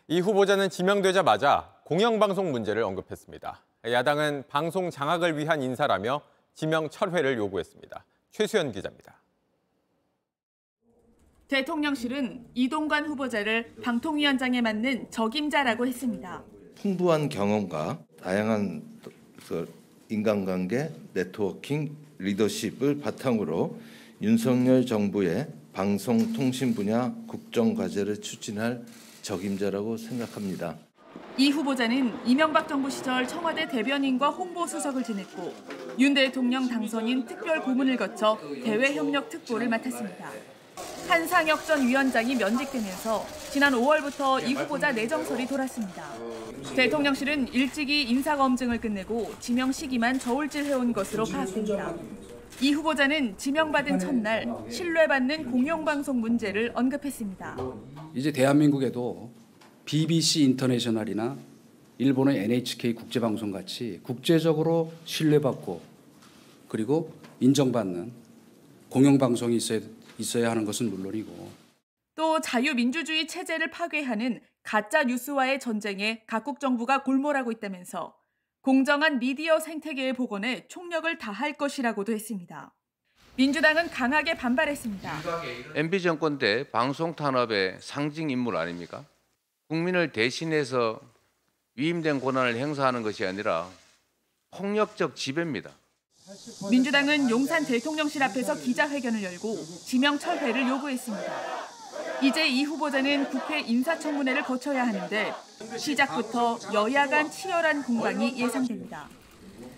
이 0.08 0.20
후보자는 0.20 0.70
지명되자마자 0.70 1.72
공영방송 1.84 2.50
문제를 2.50 2.82
언급했습니다. 2.82 3.62
야당은 3.84 4.44
방송 4.48 4.90
장악을 4.90 5.38
위한 5.38 5.62
인사라며 5.62 6.20
지명 6.54 6.90
철회를 6.90 7.36
요구했습니다. 7.38 8.04
최수연 8.32 8.72
기자입니다. 8.72 9.15
대통령실은 11.48 12.44
이동관 12.54 13.06
후보자를 13.06 13.72
방통위원장에 13.82 14.60
맞는 14.60 15.10
적임자라고 15.10 15.86
했습니다. 15.86 16.42
풍부한 16.74 17.28
경험과 17.28 18.00
다양한 18.20 18.82
그 19.48 19.72
인간관계, 20.08 20.90
네트워킹, 21.14 21.96
리더십을 22.18 23.00
바탕으로 23.00 23.78
윤석열 24.22 24.86
정부의 24.86 25.46
방송통신 25.72 26.74
분야 26.74 27.14
국정과제를 27.28 28.20
추진할 28.20 28.82
적임자라고 29.22 29.96
생각합니다. 29.96 30.76
이 31.38 31.50
후보자는 31.50 32.12
이명박 32.24 32.66
정부 32.66 32.90
시절 32.90 33.28
청와대 33.28 33.68
대변인과 33.68 34.30
홍보수석을 34.30 35.04
지냈고 35.04 35.52
윤 35.98 36.14
대통령 36.14 36.66
당선인 36.68 37.26
특별 37.26 37.62
고문을 37.62 37.96
거쳐 37.96 38.38
대외협력 38.64 39.28
특보를 39.28 39.68
맡았습니다. 39.68 40.55
한상혁 41.08 41.64
전 41.64 41.86
위원장이 41.86 42.34
면직되면서 42.34 43.24
지난 43.52 43.72
5월부터 43.72 44.46
이 44.46 44.54
후보자 44.54 44.92
내정설이 44.92 45.46
돌았습니다. 45.46 46.04
대통령실은 46.74 47.48
일찍이 47.52 48.02
인사검증을 48.02 48.80
끝내고 48.80 49.32
지명 49.40 49.70
시기만 49.70 50.18
저울질해온 50.18 50.92
것으로 50.92 51.24
파악됩니다. 51.24 51.94
이 52.60 52.72
후보자는 52.72 53.36
지명받은 53.38 53.98
첫날 53.98 54.46
신뢰받는 54.70 55.50
공영방송 55.50 56.20
문제를 56.20 56.72
언급했습니다. 56.74 57.56
이제 58.14 58.32
대한민국에도 58.32 59.30
BBC 59.84 60.42
인터내셔널이나 60.42 61.36
일본의 61.98 62.38
NHK 62.44 62.94
국제방송 62.94 63.52
같이 63.52 64.00
국제적으로 64.02 64.92
신뢰받고 65.04 65.80
그리고 66.68 67.12
인정받는 67.40 68.10
공영방송이 68.90 69.56
있어야, 69.56 69.80
있어야 70.18 70.50
하는 70.50 70.64
것은 70.64 70.90
물론이고 70.90 71.50
또 72.14 72.40
자유민주주의 72.40 73.26
체제를 73.26 73.70
파괴하는 73.70 74.40
가짜 74.62 75.04
뉴스와의 75.04 75.60
전쟁에 75.60 76.24
각국 76.26 76.60
정부가 76.60 77.02
골몰하고 77.02 77.52
있다면서 77.52 78.16
공정한 78.62 79.20
미디어 79.20 79.60
생태계의 79.60 80.14
복원에 80.14 80.66
총력을 80.68 81.18
다할 81.18 81.52
것이라고도 81.52 82.12
했습니다. 82.12 82.74
민주당은 83.36 83.90
강하게 83.90 84.34
반발했습니다. 84.34 85.20
MB 85.74 86.00
정권 86.02 86.38
때 86.38 86.68
방송 86.70 87.14
탄압의 87.14 87.76
상징 87.80 88.30
인물 88.30 88.56
아닙니까? 88.56 89.04
국민을 89.68 90.10
대신해서 90.10 91.00
위임된 91.74 92.20
권한을 92.20 92.56
행사하는 92.56 93.02
것이 93.02 93.26
아니라 93.26 93.68
폭력적 94.52 95.14
지배입니다. 95.14 95.70
민주당은 96.70 97.30
용산 97.30 97.64
대통령실 97.64 98.22
앞에서 98.24 98.56
기자회견을 98.56 99.22
열고 99.22 99.56
지명 99.84 100.18
철회를 100.18 100.68
요구했습니다. 100.68 101.32
이제 102.22 102.48
이 102.48 102.64
후보자는 102.64 103.30
국회 103.30 103.60
인사청문회를 103.60 104.42
거쳐야 104.42 104.86
하는데 104.86 105.32
시작부터 105.78 106.58
여야 106.74 107.06
간 107.06 107.30
치열한 107.30 107.84
공방이 107.84 108.36
예상됩니다. 108.40 109.08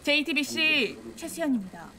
JTBC 0.05 0.99
최수연입니다. 1.17 1.91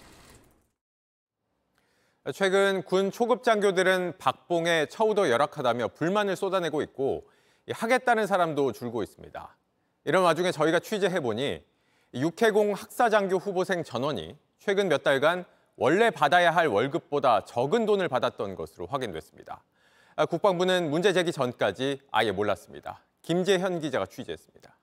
최근 2.34 2.82
군 2.84 3.12
초급 3.12 3.44
장교들은 3.44 4.18
박봉에 4.18 4.88
처우도 4.88 5.30
열악하다며 5.30 5.90
불만을 5.90 6.36
쏟아내고 6.36 6.82
있고 6.84 7.30
하겠다는 7.70 8.26
사람도 8.26 8.72
줄고 8.72 9.04
있습니다. 9.04 9.58
이런 10.06 10.24
와중에 10.24 10.52
저희가 10.52 10.80
취재해보니 10.80 11.64
육해공 12.14 12.74
학사장교 12.74 13.38
후보생 13.38 13.84
전원이 13.84 14.36
최근 14.60 14.88
몇 14.90 15.04
달간 15.04 15.46
원래 15.76 16.10
받아야 16.10 16.52
할 16.52 16.68
월급보다 16.68 17.46
적은 17.46 17.86
돈을 17.86 18.08
받았던 18.10 18.56
것으로 18.56 18.88
확인됐습니다. 18.88 19.64
국방부는 20.30 20.90
문제 20.90 21.14
제기 21.14 21.32
전까지 21.32 22.02
아예 22.12 22.32
몰랐습니다. 22.32 23.00
김재현 23.22 23.80
기자가 23.80 24.06
취재했습니다. 24.06 24.76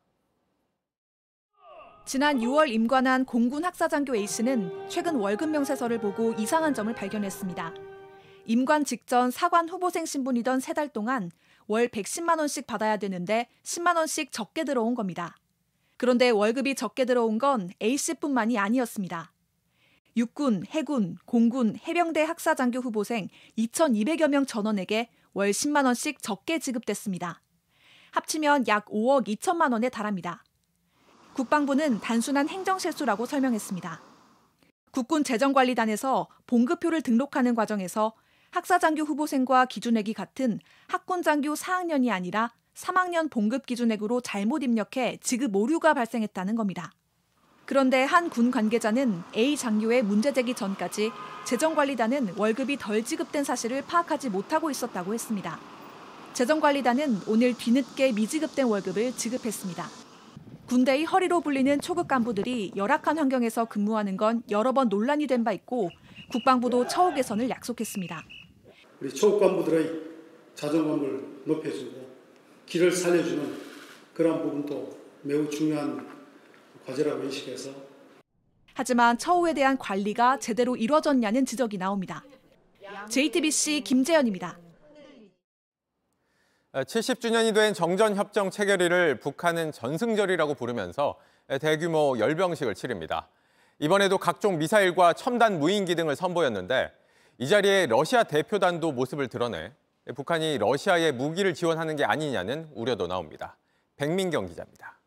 지난 2.06 2.38
6월 2.38 2.68
임관한 2.68 3.24
공군 3.24 3.64
학사장교 3.64 4.14
A씨는 4.14 4.88
최근 4.88 5.16
월급 5.16 5.50
명세서를 5.50 5.98
보고 5.98 6.32
이상한 6.34 6.72
점을 6.72 6.94
발견했습니다. 6.94 7.74
임관 8.46 8.84
직전 8.84 9.32
사관 9.32 9.68
후보생 9.68 10.06
신분이던 10.06 10.60
세 10.60 10.72
달 10.72 10.88
동안 10.88 11.30
월 11.66 11.88
110만 11.88 12.38
원씩 12.38 12.68
받아야 12.68 12.96
되는데 12.96 13.48
10만 13.64 13.96
원씩 13.96 14.30
적게 14.30 14.62
들어온 14.62 14.94
겁니다. 14.94 15.34
그런데 15.96 16.30
월급이 16.30 16.74
적게 16.74 17.04
들어온 17.04 17.38
건 17.38 17.70
A씨뿐만이 17.82 18.58
아니었습니다. 18.58 19.32
육군, 20.16 20.64
해군, 20.68 21.16
공군, 21.26 21.76
해병대 21.86 22.22
학사장교 22.22 22.80
후보생 22.80 23.28
2,200여 23.58 24.28
명 24.28 24.46
전원에게 24.46 25.10
월 25.34 25.50
10만 25.50 25.84
원씩 25.84 26.22
적게 26.22 26.58
지급됐습니다. 26.58 27.42
합치면 28.12 28.66
약 28.68 28.86
5억 28.86 29.26
2천만 29.28 29.72
원에 29.72 29.90
달합니다. 29.90 30.42
국방부는 31.34 32.00
단순한 32.00 32.48
행정 32.48 32.78
실수라고 32.78 33.26
설명했습니다. 33.26 34.00
국군 34.90 35.22
재정관리단에서 35.22 36.28
봉급표를 36.46 37.02
등록하는 37.02 37.54
과정에서 37.54 38.14
학사장교 38.52 39.02
후보생과 39.02 39.66
기준액이 39.66 40.14
같은 40.14 40.58
학군 40.88 41.22
장교 41.22 41.52
4학년이 41.52 42.10
아니라 42.10 42.54
3학년 42.76 43.30
봉급 43.30 43.64
기준액으로 43.66 44.20
잘못 44.20 44.62
입력해 44.62 45.18
지급 45.22 45.56
오류가 45.56 45.94
발생했다는 45.94 46.56
겁니다. 46.56 46.92
그런데 47.64 48.04
한 48.04 48.28
군 48.30 48.50
관계자는 48.50 49.22
A 49.34 49.56
장교의 49.56 50.02
문제 50.04 50.32
제기 50.32 50.54
전까지 50.54 51.10
재정관리단은 51.44 52.34
월급이 52.36 52.76
덜 52.76 53.02
지급된 53.02 53.44
사실을 53.44 53.82
파악하지 53.82 54.28
못하고 54.30 54.70
있었다고 54.70 55.14
했습니다. 55.14 55.58
재정관리단은 56.34 57.22
오늘 57.26 57.54
뒤늦게 57.54 58.12
미지급된 58.12 58.66
월급을 58.66 59.12
지급했습니다. 59.16 59.84
군대의 60.66 61.04
허리로 61.04 61.40
불리는 61.40 61.80
초급 61.80 62.08
간부들이 62.08 62.72
열악한 62.76 63.18
환경에서 63.18 63.64
근무하는 63.64 64.16
건 64.16 64.42
여러 64.50 64.72
번 64.72 64.88
논란이 64.88 65.26
된 65.26 65.44
바 65.44 65.52
있고 65.52 65.90
국방부도 66.30 66.86
처우 66.88 67.14
개선을 67.14 67.48
약속했습니다. 67.48 68.22
우리 69.00 69.14
초급 69.14 69.40
간부들의 69.40 69.92
자존감을 70.54 71.42
높여주고 71.46 72.05
길을 72.66 72.92
살려주는 72.92 73.60
그런 74.14 74.42
부분도 74.42 74.96
매우 75.22 75.48
중요한 75.48 76.06
과제라고 76.86 77.24
인식해서 77.24 77.70
하지만 78.74 79.16
처우에 79.16 79.54
대한 79.54 79.78
관리가 79.78 80.38
제대로 80.38 80.76
이루어졌냐는 80.76 81.46
지적이 81.46 81.78
나옵니다. 81.78 82.22
JTBC 83.08 83.80
김재현입니다. 83.82 84.58
70주년이 86.74 87.54
된 87.54 87.72
정전협정 87.72 88.50
체결일을 88.50 89.18
북한은 89.18 89.72
전승절이라고 89.72 90.54
부르면서 90.54 91.16
대규모 91.60 92.18
열병식을 92.18 92.74
치릅니다. 92.74 93.28
이번에도 93.78 94.18
각종 94.18 94.58
미사일과 94.58 95.14
첨단 95.14 95.58
무인기 95.58 95.94
등을 95.94 96.16
선보였는데 96.16 96.92
이 97.38 97.48
자리에 97.48 97.86
러시아 97.86 98.24
대표단도 98.24 98.92
모습을 98.92 99.28
드러내 99.28 99.72
북한이 100.14 100.58
러시아에 100.58 101.12
무기를 101.12 101.52
지원하는 101.54 101.96
게 101.96 102.04
아니냐는 102.04 102.68
우려도 102.74 103.06
나옵니다. 103.06 103.56
백민경 103.96 104.46
기자입니다. 104.46 105.00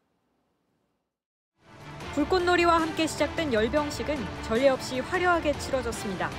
불꽃놀이와 2.14 2.82
함께 2.82 3.08
시작된 3.08 3.54
열병식은 3.54 4.18
전례 4.44 4.68
없이 4.70 5.00
화려하게 5.00 5.58
치러졌습니다. 5.58 6.30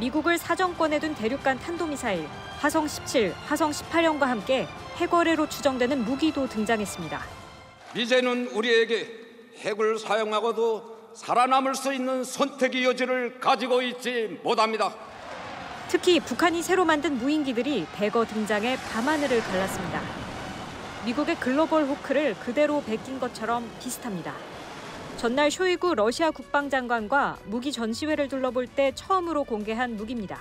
미국을 0.00 0.36
사정권에 0.36 0.98
둔 0.98 1.14
대륙간 1.14 1.58
탄도미사일 1.60 2.26
화성 2.58 2.88
17, 2.88 3.32
화성 3.32 3.70
18형과 3.70 4.22
함께 4.22 4.66
핵거래로 4.96 5.48
추정되는 5.48 6.04
무기도 6.04 6.48
등장했습니다. 6.48 7.22
이제는 7.94 8.48
우리에게 8.48 9.06
핵을 9.58 9.98
사용하고도 9.98 11.12
살아남을 11.14 11.74
수 11.74 11.94
있는 11.94 12.24
선택의 12.24 12.84
여지를 12.84 13.38
가지고 13.40 13.80
있지 13.82 14.40
못합니다. 14.42 14.94
특히 15.88 16.18
북한이 16.18 16.62
새로 16.62 16.84
만든 16.84 17.16
무인기들이 17.16 17.86
대거 17.94 18.26
등장해 18.26 18.76
밤하늘을 18.92 19.40
갈랐습니다. 19.40 20.00
미국의 21.04 21.36
글로벌 21.36 21.84
호크를 21.84 22.34
그대로 22.40 22.82
베낀 22.82 23.20
것처럼 23.20 23.70
비슷합니다. 23.80 24.34
전날 25.16 25.50
쇼이구 25.50 25.94
러시아 25.94 26.32
국방장관과 26.32 27.38
무기 27.46 27.70
전시회를 27.70 28.28
둘러볼 28.28 28.66
때 28.66 28.92
처음으로 28.96 29.44
공개한 29.44 29.96
무기입니다. 29.96 30.40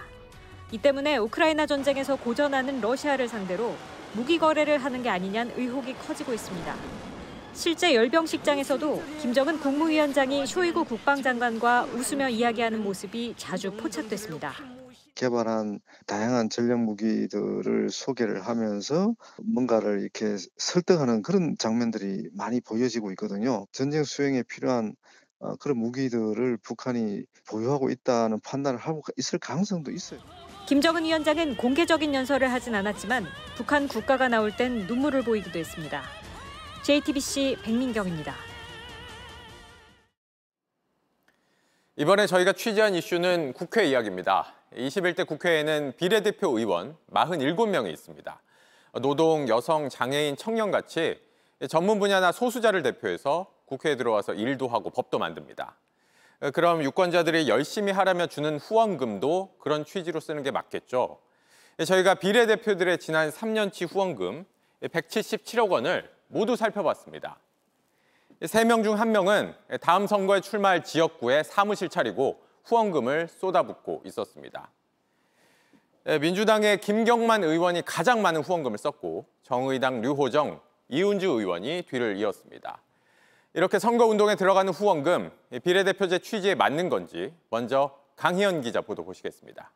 이 0.71 0.79
때문에 0.79 1.17
우크라이나 1.17 1.67
전쟁에서 1.67 2.15
고전하는 2.15 2.81
러시아를 2.81 3.27
상대로 3.27 3.75
무기 4.13 4.39
거래를 4.39 4.83
하는 4.83 5.03
게 5.03 5.09
아니냐는 5.09 5.53
의혹이 5.55 5.93
커지고 5.93 6.33
있습니다. 6.33 6.75
실제 7.53 7.93
열병식장에서도 7.93 9.03
김정은 9.21 9.59
국무위원장이 9.59 10.47
쇼이구 10.47 10.85
국방장관과 10.85 11.83
웃으며 11.93 12.29
이야기하는 12.29 12.83
모습이 12.83 13.35
자주 13.37 13.71
포착됐습니다. 13.71 14.74
개발한 15.15 15.79
다양한 16.05 16.49
전략 16.49 16.79
무기들을 16.79 17.89
소개를 17.89 18.45
하면서 18.45 19.15
뭔가를 19.41 20.01
이렇게 20.01 20.35
설득하는 20.57 21.21
그런 21.21 21.55
장면들이 21.57 22.29
많이 22.33 22.61
보여지고 22.61 23.11
있거든요. 23.11 23.65
전쟁 23.71 24.03
수행에 24.03 24.43
필요한 24.43 24.93
어, 25.39 25.55
그런 25.57 25.77
무기들을 25.77 26.57
북한이 26.57 27.23
보유하고 27.49 27.89
있다는 27.89 28.39
판단을 28.41 28.79
하고 28.79 29.01
있을 29.17 29.39
가능성도 29.39 29.91
있어요. 29.91 30.19
김정은 30.67 31.03
위원장은 31.03 31.57
공개적인 31.57 32.13
연설을 32.13 32.51
하진 32.51 32.73
않았지만 32.73 33.25
북한 33.55 33.87
국가가 33.87 34.27
나올 34.27 34.55
땐 34.55 34.87
눈물을 34.87 35.23
보이기도 35.23 35.59
했습니다. 35.59 36.03
JTBC 36.83 37.57
백민경입니다. 37.63 38.33
이번에 41.97 42.27
저희가 42.27 42.53
취재한 42.53 42.93
이슈는 42.93 43.53
국회 43.53 43.85
이야기입니다. 43.85 44.53
21대 44.75 45.25
국회에는 45.25 45.93
비례대표 45.97 46.57
의원 46.57 46.97
47명이 47.11 47.91
있습니다. 47.91 48.41
노동, 49.01 49.47
여성, 49.47 49.89
장애인, 49.89 50.35
청년 50.37 50.71
같이 50.71 51.19
전문 51.69 51.99
분야나 51.99 52.31
소수자를 52.31 52.83
대표해서 52.83 53.47
국회에 53.65 53.95
들어와서 53.95 54.33
일도 54.33 54.67
하고 54.67 54.89
법도 54.89 55.17
만듭니다. 55.17 55.75
그럼 56.53 56.83
유권자들이 56.83 57.47
열심히 57.47 57.91
하라며 57.91 58.27
주는 58.27 58.57
후원금도 58.57 59.55
그런 59.59 59.85
취지로 59.85 60.19
쓰는 60.19 60.43
게 60.43 60.51
맞겠죠. 60.51 61.19
저희가 61.85 62.15
비례대표들의 62.15 62.97
지난 62.99 63.29
3년치 63.29 63.91
후원금 63.91 64.45
177억 64.83 65.69
원을 65.71 66.09
모두 66.27 66.55
살펴봤습니다. 66.55 67.39
세명중 68.45 68.99
한명은 68.99 69.55
다음 69.81 70.07
선거에 70.07 70.41
출마할 70.41 70.83
지역구에 70.83 71.43
사무실 71.43 71.87
차리고 71.87 72.44
후원금을 72.65 73.27
쏟아붓고 73.27 74.03
있었습니다. 74.05 74.69
민주당의 76.21 76.81
김경만 76.81 77.43
의원이 77.43 77.83
가장 77.83 78.21
많은 78.21 78.41
후원금을 78.41 78.77
썼고 78.77 79.25
정의당 79.43 80.01
류호정, 80.01 80.59
이은주 80.89 81.27
의원이 81.27 81.83
뒤를 81.89 82.17
이었습니다. 82.17 82.81
이렇게 83.53 83.79
선거운동에 83.79 84.35
들어가는 84.35 84.71
후원금, 84.71 85.31
비례대표제 85.63 86.19
취지에 86.19 86.55
맞는 86.55 86.89
건지 86.89 87.33
먼저 87.49 87.97
강희연 88.17 88.61
기자 88.61 88.81
보도 88.81 89.03
보시겠습니다. 89.03 89.71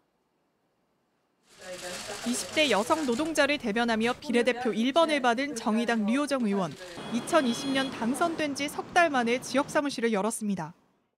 20대 2.26 2.70
여성 2.70 3.06
노동자를 3.06 3.58
대변하며 3.58 4.14
비례대표 4.20 4.72
1번을 4.72 5.22
받은 5.22 5.56
정의당 5.56 6.06
류호정 6.06 6.44
의원. 6.46 6.72
2020년 7.14 7.92
당선된 7.92 8.56
지 8.56 8.68
석 8.68 8.94
달 8.94 9.10
만에 9.10 9.40
지역 9.40 9.70
사무실을 9.70 10.12
열었습니다. 10.14 10.74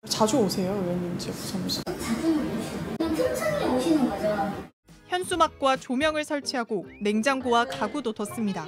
자주 0.07 0.37
오세요, 0.37 0.71
의원님 0.71 1.15
지역 1.19 1.35
사무실. 1.35 1.83
틈틈이 1.85 3.75
오시는 3.75 4.09
거죠. 4.09 4.71
현수막과 5.07 5.77
조명을 5.77 6.23
설치하고 6.23 6.87
냉장고와 7.01 7.65
가구도 7.65 8.11
뒀습니다. 8.13 8.65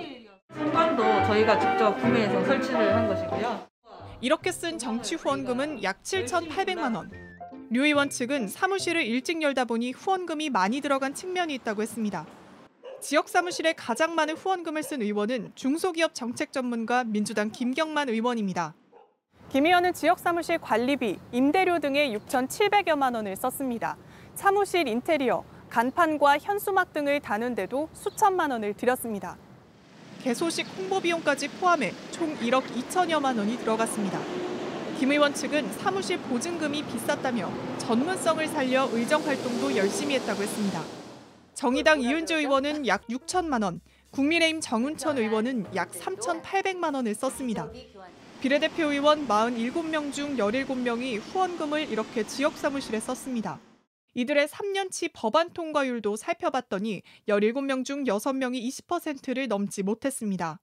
선관도 0.54 1.04
저희가 1.04 1.60
직접 1.60 2.00
구매해서 2.00 2.46
설치를 2.46 2.96
한 2.96 3.08
것이고요. 3.08 3.68
이렇게 4.22 4.52
쓴 4.52 4.78
정치 4.78 5.16
후원금은 5.16 5.82
약 5.82 6.04
7,800만 6.04 6.96
원. 6.96 7.10
류 7.72 7.84
의원 7.84 8.12
측은 8.12 8.48
사무실을 8.48 9.04
일찍 9.04 9.42
열다 9.42 9.66
보니 9.66 9.92
후원금이 9.92 10.52
많이 10.52 10.82
들어간 10.82 11.16
측면이 11.16 11.56
있다고 11.56 11.82
했습니다. 11.82 12.28
지역 13.02 13.28
사무실에 13.28 13.74
가장 13.74 14.14
많은 14.14 14.36
후원금을 14.36 14.84
쓴 14.84 15.02
의원은 15.02 15.54
중소기업 15.56 16.14
정책 16.14 16.52
전문가 16.52 17.04
민주당 17.04 17.50
김경만 17.50 18.10
의원입니다. 18.10 18.76
김 19.54 19.68
의원은 19.68 19.94
지역 19.94 20.18
사무실 20.18 20.58
관리비, 20.58 21.20
임대료 21.32 21.78
등의 21.78 22.18
6,700여만 22.18 23.14
원을 23.14 23.36
썼습니다. 23.36 23.96
사무실 24.34 24.88
인테리어, 24.88 25.44
간판과 25.70 26.40
현수막 26.40 26.92
등을 26.92 27.20
다는데도 27.20 27.88
수천만 27.94 28.50
원을 28.50 28.74
들였습니다. 28.74 29.38
개소식 30.24 30.66
홍보 30.76 31.00
비용까지 31.00 31.50
포함해 31.50 31.94
총 32.10 32.36
1억 32.38 32.64
2천여만 32.64 33.38
원이 33.38 33.60
들어갔습니다. 33.60 34.20
김 34.98 35.12
의원 35.12 35.36
측은 35.36 35.72
사무실 35.74 36.18
보증금이 36.18 36.84
비쌌다며 36.86 37.52
전문성을 37.78 38.48
살려 38.48 38.90
의정 38.92 39.24
활동도 39.24 39.78
열심히 39.78 40.16
했다고 40.16 40.42
했습니다. 40.42 40.82
정의당 41.54 42.02
이은주 42.02 42.34
의원은 42.34 42.88
약 42.88 43.06
6천만 43.06 43.62
원, 43.62 43.82
국민의힘 44.10 44.62
정운천 44.62 45.20
의원은 45.20 45.76
약 45.76 45.92
3,800만 45.92 46.96
원을 46.96 47.14
썼습니다. 47.14 47.70
비례대표 48.44 48.92
의원 48.92 49.26
47명 49.26 50.12
중 50.12 50.36
17명이 50.36 51.18
후원금을 51.22 51.90
이렇게 51.90 52.28
지역 52.28 52.58
사무실에 52.58 53.00
썼습니다. 53.00 53.58
이들의 54.16 54.50
3년치 54.50 55.12
법안 55.14 55.54
통과율도 55.54 56.18
살펴봤더니 56.18 57.04
17명 57.30 57.86
중 57.86 58.04
6명이 58.04 58.62
20%를 58.68 59.48
넘지 59.48 59.82
못했습니다. 59.82 60.60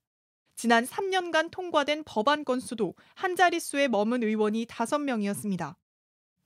지난 0.57 0.85
3년간 0.85 1.51
통과된 1.51 2.05
법안 2.05 2.45
건수도 2.45 2.97
한 3.15 3.35
자릿수에 3.35 3.89
머문 3.89 4.25
의원이 4.25 4.67
5명이었습니다. 4.67 5.75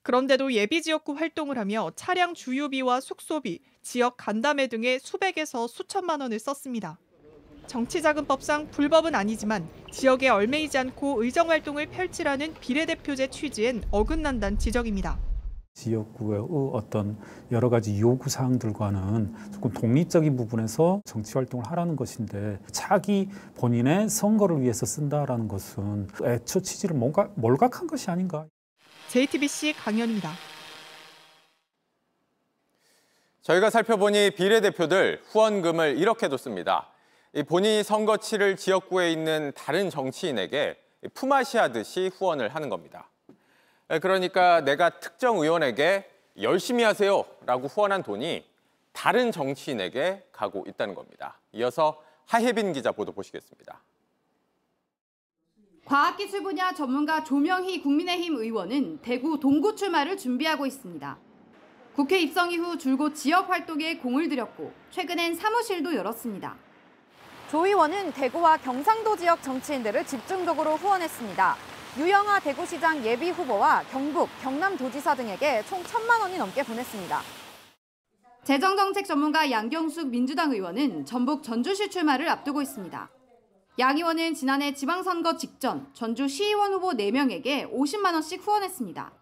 그런데도 0.03 0.53
예비지역구 0.53 1.15
활동을 1.15 1.59
하며 1.59 1.91
차량 1.97 2.35
주유비와 2.35 3.01
숙소비, 3.01 3.59
지역 3.83 4.19
간담회 4.19 4.69
등의 4.69 5.01
수백에서 5.01 5.67
수천만 5.67 6.21
원을 6.21 6.39
썼습니다. 6.39 6.97
정치자금법상 7.67 8.69
불법은 8.71 9.15
아니지만 9.15 9.69
지역에 9.91 10.29
얽매이지 10.29 10.79
않고 10.79 11.23
의정 11.23 11.51
활동을 11.51 11.87
펼치라는 11.87 12.55
비례대표제 12.61 13.29
취지엔 13.29 13.85
어긋난다는 13.91 14.59
지적입니다. 14.59 15.19
지역구의 15.75 16.47
어떤 16.73 17.19
여러 17.51 17.69
가지 17.69 18.01
요구 18.01 18.31
사항들과는 18.31 19.35
조금 19.53 19.73
독립적인 19.73 20.37
부분에서 20.37 21.03
정치 21.05 21.35
활동을 21.35 21.67
하라는 21.71 21.97
것인데 21.97 22.61
자기 22.71 23.29
본인의 23.57 24.09
선거를 24.09 24.61
위해서 24.63 24.87
쓴다라는 24.87 25.49
것은 25.49 26.09
애초 26.25 26.61
취지를 26.61 26.97
뭔가 26.97 27.29
몰각한 27.35 27.89
것이 27.89 28.11
아닌가. 28.11 28.47
JTBC 29.09 29.75
강연입니다. 29.75 30.31
저희가 33.43 33.69
살펴보니 33.69 34.31
비례대표들 34.31 35.23
후원금을 35.27 35.99
이렇게도 35.99 36.37
씁니다. 36.37 36.94
본인이 37.43 37.83
선거 37.83 38.17
치를 38.17 38.57
지역구에 38.57 39.11
있는 39.11 39.53
다른 39.57 39.91
정치인에게 39.91 40.77
품앗이 41.15 41.59
하듯이 41.59 42.11
후원을 42.15 42.55
하는 42.55 42.69
겁니다. 42.69 43.11
그러니까 44.01 44.61
내가 44.61 45.01
특정 45.01 45.39
의원에게 45.39 46.09
열심히 46.41 46.85
하세요 46.85 47.25
라고 47.45 47.67
후원한 47.67 48.05
돈이 48.05 48.45
다른 48.93 49.33
정치인에게 49.33 50.29
가고 50.31 50.65
있다는 50.69 50.95
겁니다. 50.95 51.41
이어서 51.53 52.01
하혜빈 52.27 52.73
기자 52.73 52.93
보도 52.93 53.11
보시겠습니다. 53.11 53.83
과학기술 55.85 56.43
분야 56.45 56.73
전문가 56.73 57.25
조명희 57.25 57.83
국민의힘 57.83 58.37
의원은 58.37 58.99
대구 59.03 59.39
동구 59.39 59.75
출마를 59.75 60.17
준비하고 60.17 60.67
있습니다. 60.67 61.19
국회 61.95 62.21
입성 62.21 62.53
이후 62.53 62.79
줄곧 62.79 63.15
지역 63.15 63.51
활동에 63.51 63.99
공을 63.99 64.29
들였고 64.29 64.73
최근엔 64.91 65.35
사무실도 65.35 65.95
열었습니다. 65.95 66.57
조 67.55 67.65
의원은 67.65 68.11
대구와 68.15 68.57
경상도 68.57 69.15
지역 69.15 69.41
정치인들을 69.41 70.05
집중적으로 70.07 70.75
후원했습니다. 70.75 71.57
유영아 71.97 72.41
대구시장 72.41 73.05
예비 73.05 73.31
후보와 73.31 73.85
경북, 73.93 74.29
경남도지사 74.43 75.15
등에게 75.15 75.63
총 75.69 75.81
천만 75.85 76.21
원이 76.21 76.37
넘게 76.37 76.65
보냈습니다. 76.65 77.21
재정정책 78.43 79.07
전문가 79.07 79.49
양경숙 79.53 80.09
민주당 80.09 80.51
의원은 80.51 81.07
전북 81.07 81.45
전주시 81.45 81.91
출마를 81.91 82.29
앞두고 82.29 82.61
있습니다. 82.61 83.09
양 83.79 83.97
의원은 83.97 84.35
지난해 84.35 84.75
지방선거 84.75 85.37
직전 85.37 85.87
전주 85.93 86.27
시의원 86.27 86.73
후보 86.73 86.91
4명에게 86.91 87.73
50만 87.73 88.15
원씩 88.15 88.45
후원했습니다. 88.45 89.13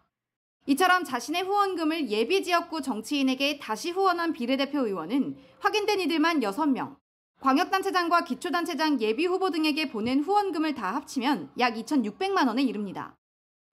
이처럼 0.68 1.04
자신의 1.04 1.42
후원금을 1.42 2.08
예비 2.08 2.42
지역구 2.42 2.80
정치인에게 2.80 3.58
다시 3.58 3.90
후원한 3.90 4.32
비례대표 4.32 4.86
의원은 4.86 5.36
확인된 5.60 6.00
이들만 6.00 6.40
6명, 6.40 7.01
광역단체장과 7.42 8.22
기초단체장 8.22 9.00
예비 9.00 9.26
후보 9.26 9.50
등에게 9.50 9.88
보낸 9.88 10.20
후원금을 10.20 10.74
다 10.74 10.94
합치면 10.94 11.50
약 11.58 11.74
2,600만 11.74 12.46
원에 12.46 12.62
이릅니다. 12.62 13.16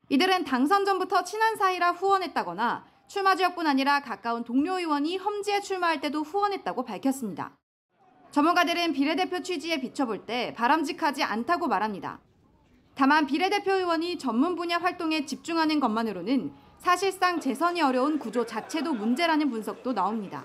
이들은 0.09 0.43
당선 0.43 0.85
전부터 0.85 1.23
친한 1.23 1.55
사이라 1.55 1.91
후원했다거나 1.91 2.83
출마 3.07 3.35
지역뿐 3.35 3.67
아니라 3.67 3.99
가까운 4.01 4.43
동료 4.43 4.79
의원이 4.79 5.17
험지에 5.17 5.61
출마할 5.61 6.01
때도 6.01 6.23
후원했다고 6.23 6.83
밝혔습니다. 6.83 7.55
전문가들은 8.31 8.93
비례대표 8.93 9.43
취지에 9.43 9.79
비춰볼 9.79 10.25
때 10.25 10.51
바람직하지 10.57 11.21
않다고 11.21 11.67
말합니다. 11.67 12.19
다만 12.95 13.27
비례대표 13.27 13.73
의원이 13.73 14.17
전문 14.17 14.55
분야 14.55 14.79
활동에 14.79 15.27
집중하는 15.27 15.79
것만으로는 15.79 16.51
사실상 16.79 17.39
재선이 17.39 17.83
어려운 17.83 18.17
구조 18.17 18.47
자체도 18.47 18.93
문제라는 18.93 19.51
분석도 19.51 19.93
나옵니다. 19.93 20.43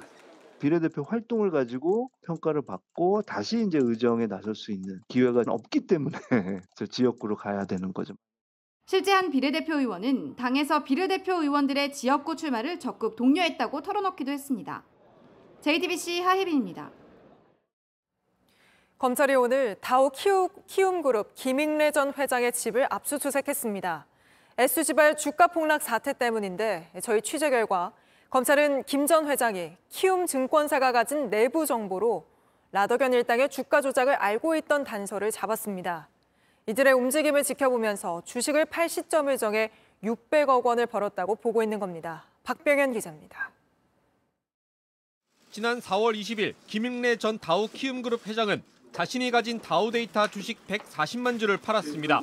비례대표 0.64 1.02
활동을 1.02 1.50
가지고 1.50 2.10
평가를 2.22 2.62
받고 2.62 3.20
다시 3.20 3.66
이제 3.66 3.78
의정에 3.82 4.26
나설 4.26 4.54
수 4.54 4.72
있는 4.72 4.98
기회가 5.08 5.42
없기 5.46 5.86
때문에 5.86 6.16
저 6.74 6.86
지역구로 6.86 7.36
가야 7.36 7.66
되는 7.66 7.92
거죠. 7.92 8.14
실제 8.86 9.12
한 9.12 9.30
비례대표 9.30 9.74
의원은 9.74 10.36
당에서 10.36 10.82
비례대표 10.82 11.34
의원들의 11.34 11.92
지역구 11.92 12.36
출마를 12.36 12.80
적극 12.80 13.14
독려했다고 13.14 13.82
털어놓기도 13.82 14.32
했습니다. 14.32 14.82
JTBC 15.60 16.22
하혜빈입니다. 16.22 16.90
검찰이 18.96 19.34
오늘 19.34 19.76
다우 19.82 20.10
키움 20.66 21.02
그룹 21.02 21.34
김익래 21.34 21.90
전 21.90 22.14
회장의 22.14 22.52
집을 22.52 22.86
압수수색했습니다. 22.88 24.06
S지발 24.56 25.18
주가 25.18 25.46
폭락 25.46 25.82
사태 25.82 26.14
때문인데 26.14 26.90
저희 27.02 27.20
취재 27.20 27.50
결과 27.50 27.92
검찰은 28.30 28.84
김 28.84 29.06
전 29.06 29.28
회장이 29.28 29.76
키움 29.90 30.26
증권사가 30.26 30.92
가진 30.92 31.30
내부 31.30 31.66
정보로 31.66 32.26
라더견 32.72 33.12
일당의 33.12 33.48
주가 33.50 33.80
조작을 33.80 34.14
알고 34.14 34.56
있던 34.56 34.82
단서를 34.82 35.30
잡았습니다. 35.30 36.08
이들의 36.66 36.92
움직임을 36.94 37.44
지켜보면서 37.44 38.22
주식을 38.24 38.64
팔 38.64 38.88
시점을 38.88 39.36
정해 39.36 39.70
600억 40.02 40.64
원을 40.64 40.86
벌었다고 40.86 41.36
보고 41.36 41.62
있는 41.62 41.78
겁니다. 41.78 42.24
박병현 42.42 42.92
기자입니다. 42.94 43.50
지난 45.50 45.78
4월 45.80 46.18
20일 46.18 46.54
김익래 46.66 47.16
전 47.16 47.38
다우 47.38 47.68
키움그룹 47.68 48.26
회장은 48.26 48.62
자신이 48.92 49.30
가진 49.30 49.60
다우 49.60 49.90
데이터 49.92 50.26
주식 50.28 50.66
140만 50.66 51.38
주를 51.38 51.58
팔았습니다. 51.58 52.22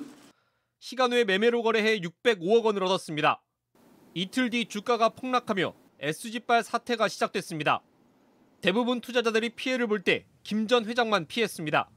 시간 0.80 1.12
외 1.12 1.24
매매로 1.24 1.64
거래해 1.64 2.00
605억 2.02 2.66
원을 2.66 2.84
얻었습니다. 2.84 3.42
이틀 4.14 4.50
뒤 4.50 4.66
주가가 4.66 5.10
폭락하며 5.10 5.74
SG발 6.02 6.64
사태가 6.64 7.08
시작됐습니다. 7.08 7.82
대부분 8.62 9.02
투자자들이 9.02 9.50
피해를 9.50 9.86
볼 9.88 10.04
때 10.04 10.26
김 10.44 10.68
전 10.68 10.86
회장만 10.86 11.28
피했습니다. 11.28 11.88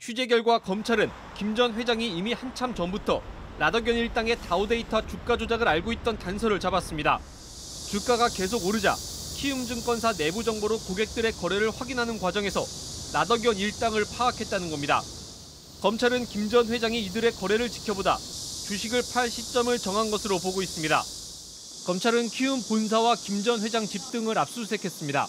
취재 0.00 0.26
결과 0.26 0.58
검찰은 0.58 1.08
김 1.36 1.54
전 1.54 1.72
회장이 1.74 2.08
이미 2.18 2.32
한참 2.32 2.74
전부터 2.74 3.22
라더견 3.60 3.94
일당의 3.94 4.36
다우데이터 4.38 5.06
주가 5.06 5.36
조작을 5.36 5.68
알고 5.68 5.92
있던 5.92 6.18
단서를 6.18 6.58
잡았습니다. 6.58 7.20
주가가 7.90 8.28
계속 8.28 8.66
오르자 8.66 8.96
키움증권사 9.36 10.14
내부 10.14 10.42
정보로 10.42 10.78
고객들의 10.80 11.30
거래를 11.32 11.70
확인하는 11.70 12.18
과정에서 12.18 12.64
라더견 13.14 13.56
일당을 13.56 14.04
파악했다는 14.18 14.70
겁니다. 14.72 15.00
검찰은 15.82 16.24
김 16.24 16.50
전 16.50 16.66
회장이 16.66 17.00
이들의 17.04 17.30
거래를 17.34 17.68
지켜보다 17.70 18.16
주식을 18.16 19.02
팔 19.14 19.30
시점을 19.30 19.78
정한 19.78 20.10
것으로 20.10 20.40
보고 20.40 20.60
있습니다. 20.62 21.00
검찰은 21.86 22.26
키움 22.30 22.60
본사와 22.68 23.14
김 23.14 23.44
전 23.44 23.60
회장 23.60 23.86
집 23.86 24.10
등을 24.10 24.36
압수수색했습니다. 24.38 25.28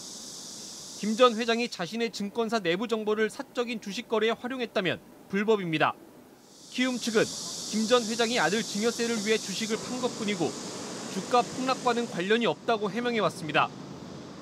김 0.99 1.15
전 1.15 1.35
회장이 1.35 1.69
자신의 1.69 2.11
증권사 2.11 2.57
내부 2.59 2.87
정보를 2.87 3.29
사적인 3.29 3.79
주식 3.79 4.07
거래에 4.07 4.31
활용했다면 4.31 4.99
불법입니다. 5.29 5.93
키움 6.71 6.97
측은 6.97 7.23
김 7.69 7.87
전 7.87 8.03
회장이 8.03 8.39
아들 8.39 8.63
증여세를 8.63 9.17
위해 9.27 9.37
주식을 9.37 9.77
판 9.77 10.01
것뿐이고 10.01 10.51
주가 11.13 11.43
폭락과는 11.43 12.09
관련이 12.09 12.47
없다고 12.47 12.89
해명해 12.89 13.19
왔습니다. 13.19 13.69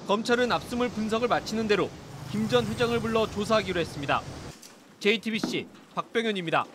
검찰은 0.07 0.49
압수물 0.53 0.87
분석을 0.87 1.27
마치는 1.27 1.67
대로 1.67 1.89
김 2.31 2.47
전 2.47 2.65
회장을 2.65 2.97
불러 3.01 3.29
조사하기로 3.29 3.77
했습니다. 3.81 4.21
JTBC 5.01 5.67
박병현입니다. 5.93 6.65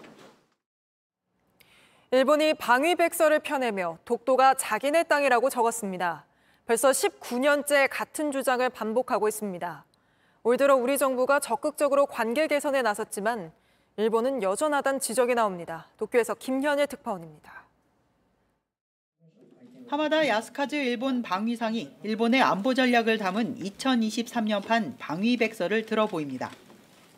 일본이 2.13 2.55
방위백서를 2.55 3.39
펴내며 3.39 3.99
독도가 4.05 4.55
자기네 4.55 5.05
땅이라고 5.05 5.49
적었습니다. 5.49 6.27
벌써 6.67 6.91
19년째 6.91 7.87
같은 7.89 8.33
주장을 8.33 8.69
반복하고 8.69 9.29
있습니다. 9.29 9.85
올 10.43 10.57
들어 10.57 10.75
우리 10.75 10.99
정부가 10.99 11.39
적극적으로 11.39 12.07
관계 12.07 12.49
개선에 12.49 12.83
나섰지만 12.83 13.53
일본은 13.97 14.43
여전하다는 14.43 14.99
지적이 14.99 15.37
나옵니다. 15.37 15.87
도쿄에서 15.99 16.35
김현일 16.35 16.89
특파원입니다. 16.89 17.63
하마다 19.87 20.27
야스카즈 20.27 20.75
일본 20.75 21.23
방위상이 21.23 21.93
일본의 22.03 22.43
안보 22.43 22.75
전략을 22.75 23.19
담은 23.19 23.55
2023년판 23.61 24.95
방위백서를 24.99 25.87
들어보입니다. 25.87 26.51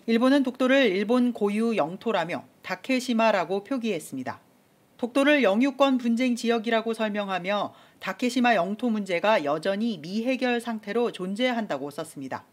일본은 0.05 0.43
독도를 0.43 0.85
일본 0.85 1.33
고유 1.33 1.79
영토라며 1.79 2.45
다케시마라고 2.61 3.65
표기했습니다. 3.65 4.52
독도를 5.03 5.43
영유권 5.43 5.99
분쟁 5.99 6.37
지역이라고 6.37 6.95
설명하며 6.95 7.75
다케시마 7.99 8.55
영토 8.55 8.89
문제가 8.89 9.43
여전히 9.43 9.99
미해결 9.99 10.61
상태로 10.61 11.11
존재한다고 11.11 11.91
썼습니다. 11.91 12.45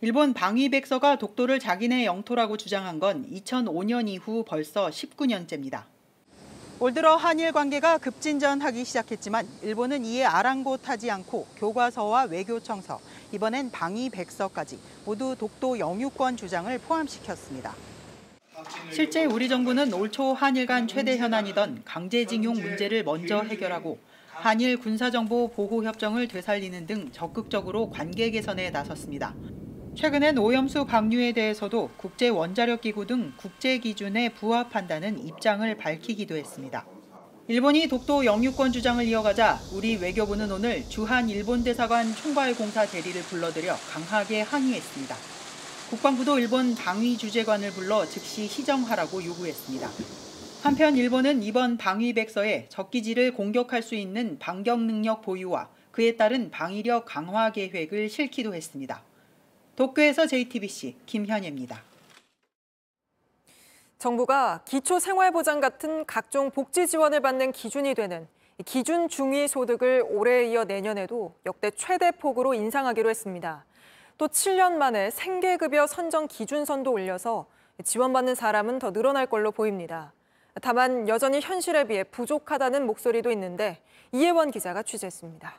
일본 0.00 0.32
방위백서가 0.32 1.16
독도를 1.16 1.58
자기네 1.58 2.06
영토라고 2.06 2.56
주장한 2.56 3.00
건 3.00 3.26
2005년 3.30 4.08
이후 4.08 4.46
벌써 4.48 4.88
19년째입니다. 4.88 5.82
올 6.78 6.94
들어 6.94 7.16
한일 7.16 7.52
관계가 7.52 7.98
급진전하기 7.98 8.82
시작했지만 8.82 9.46
일본은 9.60 10.06
이에 10.06 10.24
아랑곳하지 10.24 11.10
않고 11.10 11.48
교과서와 11.56 12.22
외교청서, 12.30 12.98
이번엔 13.32 13.72
방위백서까지 13.72 14.78
모두 15.04 15.36
독도 15.38 15.78
영유권 15.78 16.38
주장을 16.38 16.78
포함시켰습니다. 16.78 17.74
실제 18.92 19.24
우리 19.24 19.48
정부는 19.48 19.92
올 19.92 20.10
초 20.10 20.32
한일 20.32 20.66
간 20.66 20.88
최대 20.88 21.16
현안이던 21.16 21.82
강제징용 21.84 22.54
문제를 22.54 23.04
먼저 23.04 23.40
해결하고 23.42 23.98
한일 24.32 24.78
군사정보 24.78 25.52
보호협정을 25.52 26.26
되살리는 26.28 26.86
등 26.86 27.10
적극적으로 27.12 27.90
관계 27.90 28.30
개선에 28.30 28.70
나섰습니다. 28.70 29.34
최근엔 29.94 30.38
오염수 30.38 30.86
방류에 30.86 31.32
대해서도 31.32 31.90
국제 31.96 32.28
원자력 32.28 32.80
기구 32.80 33.06
등 33.06 33.32
국제 33.36 33.78
기준에 33.78 34.30
부합한다는 34.30 35.26
입장을 35.26 35.76
밝히기도 35.76 36.36
했습니다. 36.36 36.86
일본이 37.48 37.88
독도 37.88 38.24
영유권 38.24 38.72
주장을 38.72 39.04
이어가자 39.04 39.58
우리 39.74 39.96
외교부는 39.96 40.50
오늘 40.52 40.88
주한 40.88 41.28
일본 41.28 41.64
대사관 41.64 42.14
총괄 42.14 42.54
공사 42.54 42.86
대리를 42.86 43.20
불러들여 43.22 43.76
강하게 43.92 44.42
항의했습니다. 44.42 45.39
국방부도 45.90 46.38
일본 46.38 46.76
방위 46.76 47.18
주재관을 47.18 47.72
불러 47.72 48.06
즉시 48.06 48.46
시정하라고 48.46 49.24
요구했습니다. 49.24 49.88
한편 50.62 50.96
일본은 50.96 51.42
이번 51.42 51.76
방위백서에 51.78 52.66
적기지를 52.68 53.34
공격할 53.34 53.82
수 53.82 53.96
있는 53.96 54.38
반격 54.38 54.78
능력 54.82 55.20
보유와 55.22 55.68
그에 55.90 56.16
따른 56.16 56.52
방위력 56.52 57.06
강화 57.06 57.50
계획을 57.50 58.08
실기도 58.08 58.54
했습니다. 58.54 59.02
도쿄에서 59.74 60.28
JTBC 60.28 60.94
김현예입니다. 61.06 61.82
정부가 63.98 64.62
기초생활보장 64.66 65.58
같은 65.58 66.06
각종 66.06 66.52
복지 66.52 66.86
지원을 66.86 67.18
받는 67.20 67.50
기준이 67.50 67.94
되는 67.94 68.28
기준 68.64 69.08
중위 69.08 69.48
소득을 69.48 70.04
올해에 70.08 70.52
이어 70.52 70.62
내년에도 70.62 71.34
역대 71.46 71.72
최대 71.72 72.12
폭으로 72.12 72.54
인상하기로 72.54 73.10
했습니다. 73.10 73.64
또 74.20 74.28
7년 74.28 74.72
만에 74.72 75.08
생계급여 75.08 75.86
선정 75.86 76.28
기준선도 76.28 76.92
올려서 76.92 77.46
지원받는 77.82 78.34
사람은 78.34 78.78
더 78.78 78.92
늘어날 78.92 79.24
걸로 79.24 79.50
보입니다. 79.50 80.12
다만 80.60 81.08
여전히 81.08 81.40
현실에 81.40 81.84
비해 81.84 82.04
부족하다는 82.04 82.84
목소리도 82.84 83.30
있는데 83.30 83.78
이혜원 84.12 84.50
기자가 84.50 84.82
취재했습니다. 84.82 85.54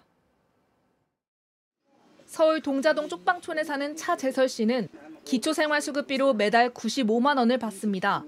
서울 2.27 2.61
동자동 2.61 3.09
쪽방촌에 3.09 3.63
사는 3.63 3.95
차재설 3.95 4.47
씨는 4.47 4.89
기초생활수급비로 5.25 6.35
매달 6.35 6.69
95만 6.69 7.39
원을 7.39 7.57
받습니다. 7.57 8.23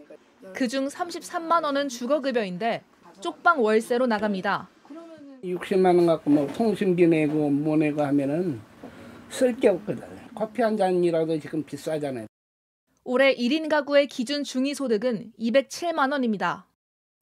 그중 0.55 0.87
33만 0.87 1.63
원은 1.63 1.89
주거급여인데 1.89 2.81
쪽방 3.19 3.61
월세로 3.61 4.07
나갑니다. 4.07 4.67
60만 5.43 5.95
원 5.95 6.07
갖고 6.07 6.31
뭐 6.31 6.47
통신비 6.47 7.05
내고 7.05 7.51
뭐 7.51 7.77
내고 7.77 8.01
하면은 8.01 8.59
쓸 9.29 9.55
게 9.55 9.69
없거든. 9.69 10.12
커피 10.35 10.61
한 10.61 10.77
잔이라도 10.77 11.39
지금 11.39 11.63
비싸잖아요. 11.63 12.27
올해 13.05 13.35
1인 13.35 13.69
가구의 13.69 14.07
기준 14.07 14.43
중위소득은 14.43 15.33
207만 15.37 16.11
원입니다. 16.11 16.67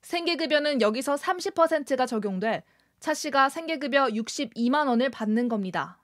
생계급여는 0.03 0.81
여기서 0.81 1.15
30%가 1.15 2.05
적용돼 2.05 2.63
차 2.99 3.13
씨가 3.13 3.49
생계급여 3.49 4.07
62만 4.09 4.87
원을 4.87 5.09
받는 5.09 5.47
겁니다. 5.47 6.01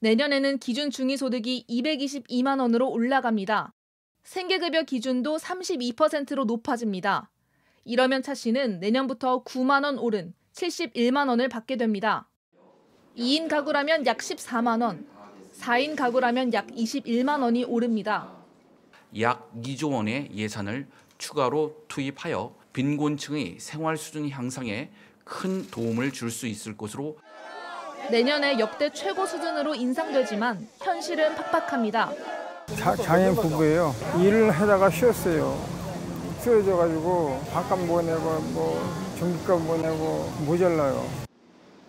내년에는 0.00 0.58
기준 0.58 0.90
중위소득이 0.90 1.64
222만 1.68 2.60
원으로 2.60 2.90
올라갑니다. 2.90 3.72
생계급여 4.22 4.82
기준도 4.82 5.36
32%로 5.38 6.44
높아집니다. 6.44 7.30
이러면 7.84 8.22
차 8.22 8.34
씨는 8.34 8.80
내년부터 8.80 9.44
9만 9.44 9.84
원 9.84 9.98
오른 9.98 10.34
71만 10.52 11.28
원을 11.28 11.48
받게 11.48 11.76
됩니다. 11.76 12.28
2인 13.16 13.48
가구라면 13.48 14.04
약 14.04 14.18
14만 14.18 14.82
원, 14.82 15.06
4인 15.60 15.96
가구라면 15.96 16.52
약 16.52 16.66
21만 16.68 17.42
원이 17.42 17.64
오릅니다. 17.64 18.28
약 19.20 19.50
2조 19.62 19.92
원의 19.92 20.30
예산을 20.34 20.86
추가로 21.18 21.74
투입하여 21.88 22.54
빈곤층의 22.72 23.56
생활 23.58 23.96
수준 23.96 24.28
향상에 24.28 24.90
큰 25.24 25.68
도움을 25.70 26.12
줄 26.12 26.30
수 26.30 26.46
있을 26.46 26.76
것으로 26.76 27.16
내년에 28.10 28.58
역대 28.58 28.92
최고 28.92 29.26
수준으로 29.26 29.74
인상되지만 29.74 30.68
현실은 30.78 31.34
팍팍합니다. 31.34 32.12
자, 32.76 32.94
장애인 32.94 33.34
부부예요. 33.34 33.94
일을 34.20 34.50
하다가 34.50 34.90
쉬었어요. 34.90 35.56
쓰러져가지고 36.40 37.40
밥값 37.52 37.78
못 37.86 38.02
내고 38.02 38.20
뭐 38.52 39.14
전기값 39.18 39.60
못 39.62 39.80
내고 39.80 40.30
모자라요. 40.44 41.25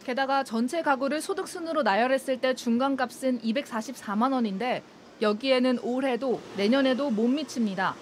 게다가 0.07 0.45
전체 0.45 0.81
가구를 0.81 1.19
소득 1.19 1.49
순으로 1.49 1.83
나열했을 1.83 2.39
때 2.39 2.53
중간값은 2.53 3.39
244만 3.39 4.31
원인데 4.31 4.81
여기에는 5.21 5.79
올해도 5.83 6.39
내년에도 6.55 7.09
못 7.09 7.27
미칩니다. 7.27 7.93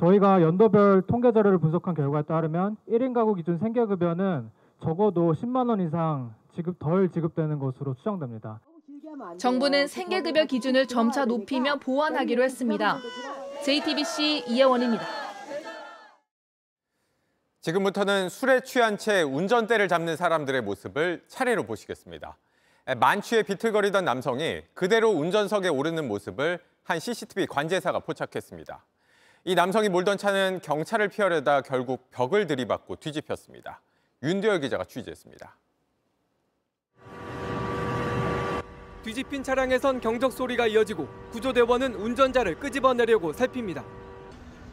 저희가 0.00 0.42
연도별 0.42 1.02
통계 1.02 1.30
자료를 1.30 1.58
분석한 1.58 1.94
결과에 1.94 2.22
따르면 2.22 2.78
1인 2.88 3.14
가구 3.14 3.36
기준 3.36 3.58
생계급여는 3.58 4.50
적어도 4.82 5.32
10만 5.32 5.68
원 5.68 5.80
이상 5.80 6.34
지급 6.56 6.80
덜 6.80 7.08
지급되는 7.08 7.60
것으로 7.60 7.94
추정됩니다. 7.94 8.58
정부는 9.38 9.86
생계급여 9.86 10.46
기준을 10.46 10.88
점차 10.88 11.26
높이며 11.26 11.76
보완하기로 11.76 12.42
했습니다. 12.42 12.98
JTBC 13.62 14.46
이혜원입니다. 14.48 15.29
지금부터는 17.60 18.30
술에 18.30 18.60
취한 18.60 18.96
채 18.96 19.20
운전대를 19.20 19.86
잡는 19.88 20.16
사람들의 20.16 20.62
모습을 20.62 21.22
차례로 21.28 21.64
보시겠습니다. 21.64 22.38
만취해 22.98 23.42
비틀거리던 23.42 24.04
남성이 24.04 24.62
그대로 24.72 25.10
운전석에 25.10 25.68
오르는 25.68 26.08
모습을 26.08 26.58
한 26.84 26.98
CCTV 26.98 27.46
관제사가 27.46 28.00
포착했습니다. 28.00 28.84
이 29.44 29.54
남성이 29.54 29.90
몰던 29.90 30.16
차는 30.16 30.60
경찰을 30.62 31.08
피하려다 31.08 31.60
결국 31.60 32.10
벽을 32.10 32.46
들이받고 32.46 32.96
뒤집혔습니다. 32.96 33.82
윤대열 34.22 34.60
기자가 34.60 34.84
취재했습니다. 34.84 35.56
뒤집힌 39.02 39.42
차량에선 39.42 40.00
경적 40.00 40.32
소리가 40.32 40.66
이어지고 40.66 41.08
구조대원은 41.30 41.94
운전자를 41.94 42.58
끄집어내려고 42.58 43.32
살핍니다. 43.32 43.84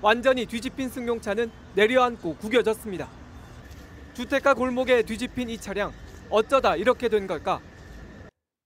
완전히 0.01 0.45
뒤집힌 0.45 0.89
승용차는 0.89 1.51
내려앉고 1.75 2.37
구겨졌습니다. 2.37 3.09
주택가 4.13 4.53
골목에 4.53 5.03
뒤집힌 5.03 5.49
이 5.49 5.57
차량 5.57 5.91
어쩌다 6.29 6.75
이렇게 6.75 7.09
된 7.09 7.27
걸까? 7.27 7.61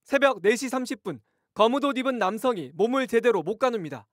새벽 0.04 0.42
4시 0.42 0.70
30분 0.70 1.20
검은 1.54 1.84
옷 1.84 1.96
입은 1.96 2.18
남성이 2.18 2.70
몸을 2.74 3.06
제대로 3.06 3.42
못 3.42 3.58
가눕니다. 3.58 4.06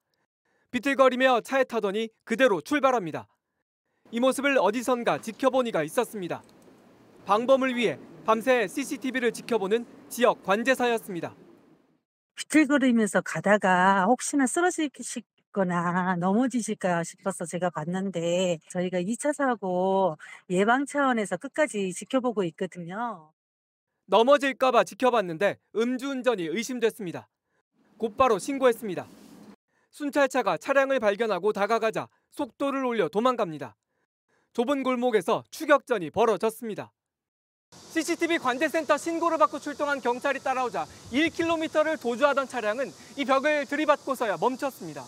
비틀거리며 0.72 1.42
차에 1.42 1.64
타더니 1.64 2.10
그대로 2.24 2.62
출발합니다. 2.62 3.28
이 4.12 4.20
모습을 4.20 4.58
어디선가 4.60 5.22
지켜본 5.22 5.68
이가 5.68 5.84
있었습니다. 5.84 6.44
방범을 7.26 7.76
위해 7.76 8.00
밤새 8.26 8.68
CCTV를 8.68 9.32
지켜보는 9.32 9.86
지역 10.10 10.44
관제사였습니다. 10.44 11.36
비틀거리면서 12.36 13.22
가다가 13.22 14.06
혹시나 14.06 14.48
쓰러지 14.48 14.90
거나 15.52 16.16
넘어지실까 16.18 17.04
싶어서 17.04 17.46
제가 17.46 17.70
봤는데 17.70 18.60
저희가 18.70 19.00
2차 19.02 19.34
사고 19.34 20.18
예방 20.50 20.86
차원에서 20.86 21.38
끝까지 21.38 21.94
지켜보고 21.94 22.44
있거든요. 22.46 23.32
넘어질까봐 24.06 24.84
지켜봤는데 24.86 25.58
음주운전이 25.76 26.44
의심됐습니다. 26.44 27.30
곧바로 27.98 28.40
신고했습니다. 28.40 29.06
순찰차가 29.92 30.58
차량을 30.58 31.00
발견하고 31.00 31.54
다가가자 31.54 32.08
속도를 32.32 32.86
올려 32.86 33.10
도망갑니다. 33.10 33.76
좁은 34.54 34.84
골목에서 34.84 35.44
추격전이 35.52 36.12
벌어졌습니다. 36.12 36.92
CCTV 37.72 38.40
관제센터 38.40 38.98
신고를 38.98 39.38
받고 39.38 39.60
출동한 39.60 40.00
경찰이 40.00 40.40
따라오자 40.40 40.86
1km를 41.12 42.02
도주하던 42.02 42.48
차량은 42.48 42.92
이 43.18 43.26
벽을 43.26 43.66
들이받고서야 43.66 44.38
멈췄습니다. 44.40 45.04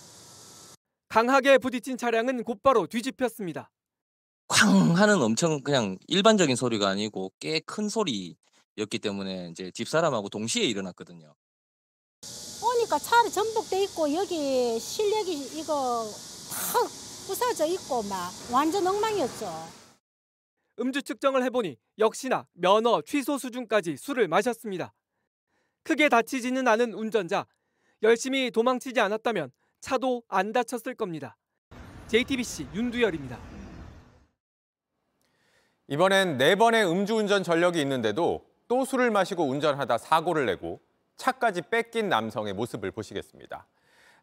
강하게 1.16 1.58
부딪힌 1.58 1.98
차량은 1.98 2.46
곧바로 2.46 2.88
뒤집혔습니다. 2.88 3.70
쾅 4.48 4.96
하는 4.96 5.22
엄청 5.22 5.62
그냥 5.62 5.98
일반적인 6.08 6.56
소리가 6.56 6.88
아니고 6.88 7.34
꽤 7.38 7.60
큰 7.66 7.90
소리였기 7.90 9.00
때문에 9.02 9.50
이제 9.50 9.72
집사람하고 9.72 10.30
동시에 10.30 10.64
일어났거든요. 10.64 11.36
오니까 12.64 12.98
차를 12.98 13.30
전복돼 13.30 13.84
있고 13.84 14.14
여기 14.14 14.80
실력이 14.80 15.60
이거 15.60 16.06
탁 16.72 16.84
부서져 17.28 17.66
있고 17.66 18.04
막 18.04 18.32
완전 18.50 18.88
엉망이었죠. 18.88 19.48
음주 20.80 21.02
측정을 21.04 21.44
해보니 21.44 21.76
역시나 22.00 22.48
면허 22.54 23.02
취소 23.02 23.38
수준까지 23.38 23.98
술을 23.98 24.30
마셨습니다. 24.30 24.94
크게 25.84 26.08
다치지는 26.08 26.70
않은 26.70 26.94
운전자. 26.94 27.46
열심히 28.02 28.50
도망치지 28.50 29.00
않았다면 29.02 29.52
차도 29.82 30.24
안 30.30 30.54
다쳤을 30.54 30.96
겁니다. 30.96 31.36
JTBC 32.08 32.68
윤두열입니다. 32.74 33.38
이번엔 35.88 36.38
네 36.38 36.56
번의 36.56 36.90
음주운전 36.90 37.44
전력이 37.44 37.82
있는데도 37.82 38.46
또 38.68 38.86
술을 38.86 39.12
마시고 39.12 39.44
운전하다 39.44 39.98
사고를 39.98 40.46
내고 40.46 40.80
차까지 41.18 41.64
뺏긴 41.64 42.08
남성의 42.08 42.54
모습을 42.54 42.92
보시겠습니다. 42.92 43.68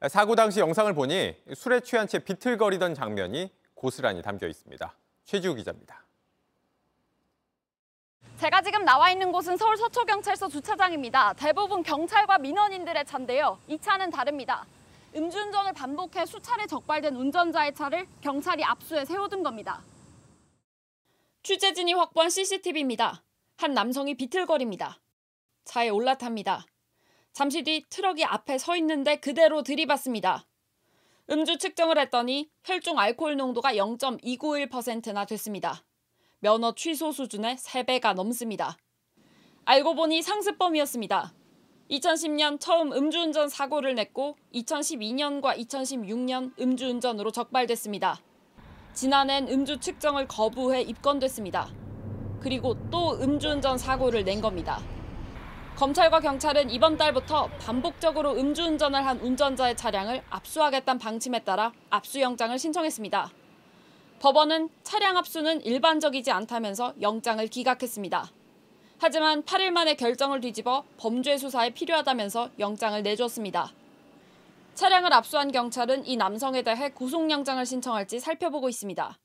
사고 0.08 0.34
당시 0.34 0.60
영상을 0.60 0.92
보니 0.94 1.36
술에 1.54 1.80
취한 1.80 2.06
채 2.06 2.20
비틀거리던 2.20 2.94
장면이 2.94 3.52
고스란히 3.74 4.22
담겨 4.22 4.46
있습니다. 4.46 4.94
최지우 5.24 5.54
기자입니다. 5.54 6.02
제가 8.38 8.62
지금 8.62 8.84
나와 8.84 9.10
있는 9.10 9.32
곳은 9.32 9.56
서울 9.56 9.76
서초경찰서 9.76 10.48
주차장입니다. 10.48 11.32
대부분 11.34 11.82
경찰과 11.82 12.38
민원인들의 12.38 13.04
차인데요. 13.04 13.58
이 13.66 13.76
차는 13.78 14.10
다릅니다. 14.10 14.64
음주운전을 15.18 15.72
반복해 15.72 16.24
수차례 16.26 16.66
적발된 16.68 17.16
운전자의 17.16 17.74
차를 17.74 18.06
경찰이 18.20 18.62
압수해 18.62 19.04
세워둔 19.04 19.42
겁니다. 19.42 19.82
취재진이 21.42 21.92
확보한 21.94 22.30
CCTV입니다. 22.30 23.24
한 23.56 23.74
남성이 23.74 24.14
비틀거립니다. 24.16 25.00
차에 25.64 25.88
올라탑니다. 25.88 26.64
잠시 27.32 27.64
뒤 27.64 27.84
트럭이 27.90 28.24
앞에 28.24 28.58
서 28.58 28.76
있는데 28.76 29.16
그대로 29.16 29.64
들이받습니다. 29.64 30.46
음주 31.30 31.58
측정을 31.58 31.98
했더니 31.98 32.48
혈중 32.62 32.96
알코올 32.98 33.36
농도가 33.36 33.74
0.291%나 33.74 35.24
됐습니다. 35.24 35.84
면허 36.38 36.74
취소 36.76 37.10
수준의 37.10 37.56
3배가 37.56 38.14
넘습니다. 38.14 38.76
알고 39.64 39.96
보니 39.96 40.22
상습범이었습니다. 40.22 41.34
2010년 41.90 42.60
처음 42.60 42.92
음주운전 42.92 43.48
사고를 43.48 43.94
냈고 43.94 44.36
2012년과 44.54 45.56
2016년 45.56 46.52
음주운전으로 46.60 47.30
적발됐습니다. 47.30 48.20
지난해엔 48.92 49.48
음주 49.48 49.80
측정을 49.80 50.28
거부해 50.28 50.82
입건됐습니다. 50.82 51.68
그리고 52.40 52.76
또 52.90 53.12
음주운전 53.20 53.78
사고를 53.78 54.24
낸 54.24 54.40
겁니다. 54.40 54.80
검찰과 55.76 56.20
경찰은 56.20 56.70
이번 56.70 56.96
달부터 56.96 57.48
반복적으로 57.60 58.32
음주운전을 58.32 59.06
한 59.06 59.20
운전자의 59.20 59.76
차량을 59.76 60.22
압수하겠다는 60.28 60.98
방침에 60.98 61.44
따라 61.44 61.72
압수영장을 61.88 62.58
신청했습니다. 62.58 63.30
법원은 64.18 64.68
차량 64.82 65.16
압수는 65.16 65.62
일반적이지 65.62 66.32
않다면서 66.32 66.94
영장을 67.00 67.46
기각했습니다. 67.46 68.28
하지만 69.00 69.44
8일 69.44 69.70
만에 69.70 69.94
결정을 69.94 70.40
뒤집어 70.40 70.84
범죄 70.96 71.38
수사에 71.38 71.70
필요하다면서 71.70 72.50
영장을 72.58 73.00
내줬습니다. 73.02 73.72
차량을 74.74 75.12
압수한 75.12 75.52
경찰은 75.52 76.06
이 76.06 76.16
남성에 76.16 76.62
대해 76.62 76.90
구속영장을 76.90 77.64
신청할지 77.64 78.18
살펴보고 78.18 78.68
있습니다. 78.68 79.18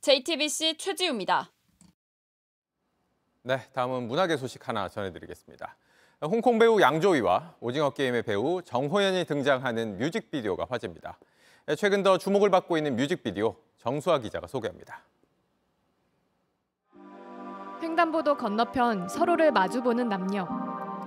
JTBC 0.00 0.76
최지우입니다. 0.76 1.52
네, 3.42 3.60
다음은 3.72 4.08
문학의 4.08 4.38
소식 4.38 4.68
하나 4.68 4.88
전해드리겠습니다. 4.88 5.76
홍콩 6.22 6.58
배우 6.58 6.80
양조위와 6.80 7.56
오징어 7.60 7.90
게임의 7.90 8.22
배우 8.22 8.62
정호연이 8.62 9.24
등장하는 9.24 9.98
뮤직비디오가 9.98 10.66
화제입니다. 10.68 11.18
최근 11.76 12.02
더 12.02 12.18
주목을 12.18 12.50
받고 12.50 12.76
있는 12.76 12.96
뮤직비디오 12.96 13.56
정수아 13.78 14.18
기자가 14.18 14.46
소개합니다. 14.46 15.02
횡단보도 17.92 18.38
건너편 18.38 19.06
서로를 19.06 19.52
마주보는 19.52 20.08
남녀. 20.08 20.48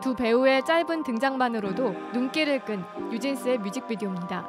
두 0.03 0.13
배우의 0.15 0.63
짧은 0.65 1.03
등장만으로도 1.03 1.95
눈길을 2.13 2.63
끈 2.63 2.83
뉴진스의 3.09 3.57
뮤직비디오입니다. 3.57 4.47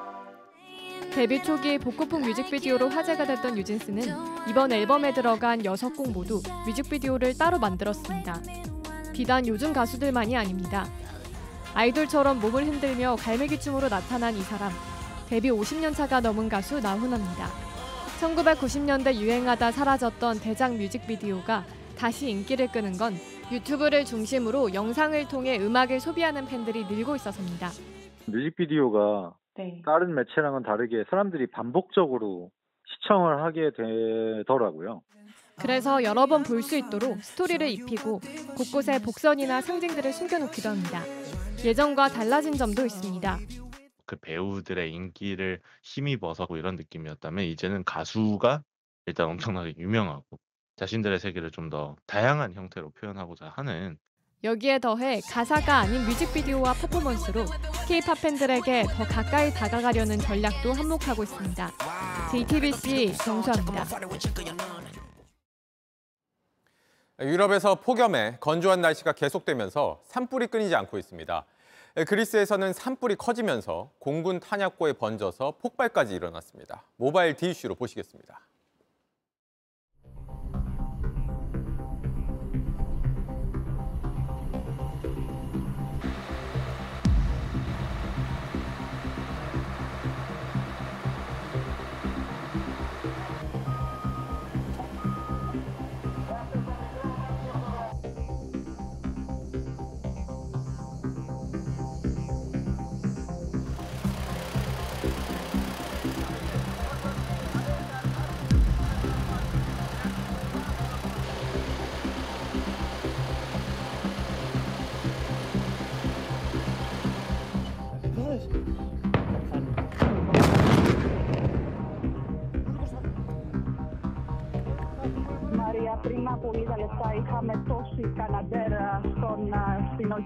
데뷔 1.14 1.42
초기 1.42 1.78
복고풍 1.78 2.20
뮤직비디오로 2.20 2.90
화제가 2.90 3.24
됐던 3.24 3.54
뉴진스는 3.54 4.02
이번 4.50 4.70
앨범에 4.70 5.14
들어간 5.14 5.62
6곡 5.62 6.12
모두 6.12 6.42
뮤직비디오를 6.66 7.38
따로 7.38 7.58
만들었습니다. 7.58 8.42
비단 9.14 9.46
요즘 9.46 9.72
가수들만이 9.72 10.36
아닙니다. 10.36 10.86
아이돌처럼 11.72 12.38
몸을 12.40 12.66
흔들며 12.66 13.16
갈매기 13.16 13.58
춤으로 13.60 13.88
나타난 13.88 14.36
이 14.36 14.42
사람. 14.42 14.70
데뷔 15.30 15.50
50년 15.50 15.94
차가 15.94 16.20
넘은 16.20 16.50
가수 16.50 16.80
나훈아입니다. 16.80 17.48
1990년대 18.20 19.14
유행하다 19.14 19.72
사라졌던 19.72 20.40
대작 20.40 20.74
뮤직비디오가 20.74 21.64
다시 21.98 22.30
인기를 22.30 22.68
끄는 22.68 22.92
건 22.92 23.14
유튜브를 23.52 24.04
중심으로 24.04 24.74
영상을 24.74 25.28
통해 25.28 25.58
음악을 25.58 26.00
소비하는 26.00 26.46
팬들이 26.46 26.84
늘고 26.84 27.16
있어서입니다. 27.16 27.70
뮤직비디오가 28.26 29.34
다른 29.84 30.14
매체랑은 30.14 30.62
다르게 30.62 31.04
사람들이 31.08 31.46
반복적으로 31.48 32.50
시청을 32.86 33.42
하게 33.42 33.70
되더라고요. 33.76 35.02
그래서 35.58 36.02
여러 36.04 36.26
번 36.26 36.42
볼 36.42 36.62
수 36.62 36.76
있도록 36.76 37.18
스토리를 37.22 37.66
입히고 37.68 38.20
곳곳에 38.56 39.00
복선이나 39.00 39.62
상징들을 39.62 40.12
숨겨놓기도 40.12 40.68
합니다. 40.68 41.00
예전과 41.64 42.08
달라진 42.08 42.52
점도 42.52 42.84
있습니다. 42.84 43.38
그 44.04 44.16
배우들의 44.16 44.92
인기를 44.92 45.60
힘입어서 45.82 46.46
이런 46.50 46.76
느낌이었다면 46.76 47.44
이제는 47.44 47.84
가수가 47.84 48.62
일단 49.06 49.26
엄청나게 49.28 49.74
유명하고 49.78 50.38
자신들의 50.76 51.18
세계를 51.18 51.50
좀 51.50 51.66
더 51.70 51.96
다양한 52.06 52.54
형태로 52.54 52.90
표현하고자 52.90 53.48
하는 53.56 53.98
여기에 54.44 54.78
더해 54.78 55.20
가사가 55.28 55.78
아닌 55.78 56.04
뮤직비디오와 56.04 56.74
퍼포먼스로 56.74 57.44
K-팝 57.88 58.20
팬들에게 58.22 58.84
더 58.84 59.04
가까이 59.04 59.52
다가가려는 59.52 60.18
전략도 60.18 60.72
한몫하고 60.74 61.24
있습니다. 61.24 61.72
JTBC 62.30 63.16
정수아입니다. 63.16 63.84
유럽에서 67.20 67.76
폭염에 67.76 68.36
건조한 68.38 68.80
날씨가 68.80 69.12
계속되면서 69.12 70.02
산불이 70.04 70.48
끊이지 70.48 70.76
않고 70.76 70.98
있습니다. 70.98 71.44
그리스에서는 72.06 72.72
산불이 72.74 73.16
커지면서 73.16 73.90
공군 73.98 74.38
탄약고에 74.38 74.92
번져서 74.92 75.56
폭발까지 75.62 76.14
일어났습니다. 76.14 76.84
모바일 76.96 77.34
디이슈로 77.34 77.74
보시겠습니다. 77.74 78.46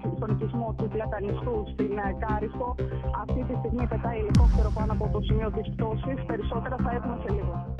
οχ- 0.00 0.16
στον 0.16 0.30
οικισμό 0.30 0.74
του 0.78 0.88
Πλατανιστού 0.88 1.64
στην 1.72 1.98
α, 1.98 2.14
Κάριστο. 2.18 2.74
Αυτή 3.22 3.44
τη 3.48 3.54
στιγμή 3.58 3.86
πετάει 3.86 4.18
ελικόπτερο 4.18 4.70
πάνω 4.74 4.92
από 4.92 5.08
το 5.08 5.20
σημείο 5.20 5.50
της 5.50 5.70
πτώσης. 5.74 6.24
Περισσότερα 6.26 6.76
θα 6.84 6.90
έχουμε 6.94 7.18
σε 7.26 7.32
λίγο. 7.32 7.74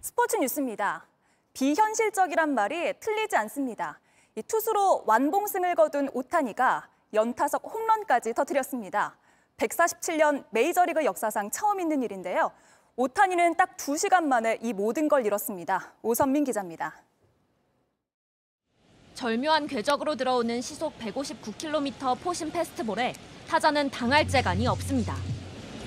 스포츠 0.00 0.36
뉴스입니다. 0.36 1.06
비현실적이란 1.52 2.54
말이 2.54 2.92
틀리지 3.00 3.36
않습니다. 3.36 4.00
이 4.36 4.42
투수로 4.42 5.04
완봉승을 5.06 5.74
거둔 5.76 6.08
오타니가 6.12 6.88
연타석 7.13 7.63
홈런까지 7.65 8.33
터뜨렸습니다. 8.33 9.15
147년 9.57 10.45
메이저리그 10.51 11.03
역사상 11.03 11.51
처음 11.51 11.79
있는 11.79 12.01
일인데요. 12.03 12.51
오타니는 12.95 13.55
딱 13.55 13.77
2시간 13.77 14.23
만에 14.23 14.59
이 14.61 14.73
모든 14.73 15.07
걸 15.07 15.25
이뤘습니다. 15.25 15.93
오선민 16.01 16.43
기자입니다. 16.43 16.95
절묘한 19.13 19.67
궤적으로 19.67 20.15
들어오는 20.15 20.61
시속 20.61 20.97
159km 20.97 22.19
포심 22.21 22.51
패스트볼에 22.51 23.13
타자는 23.47 23.89
당할 23.89 24.27
재간이 24.27 24.67
없습니다. 24.67 25.15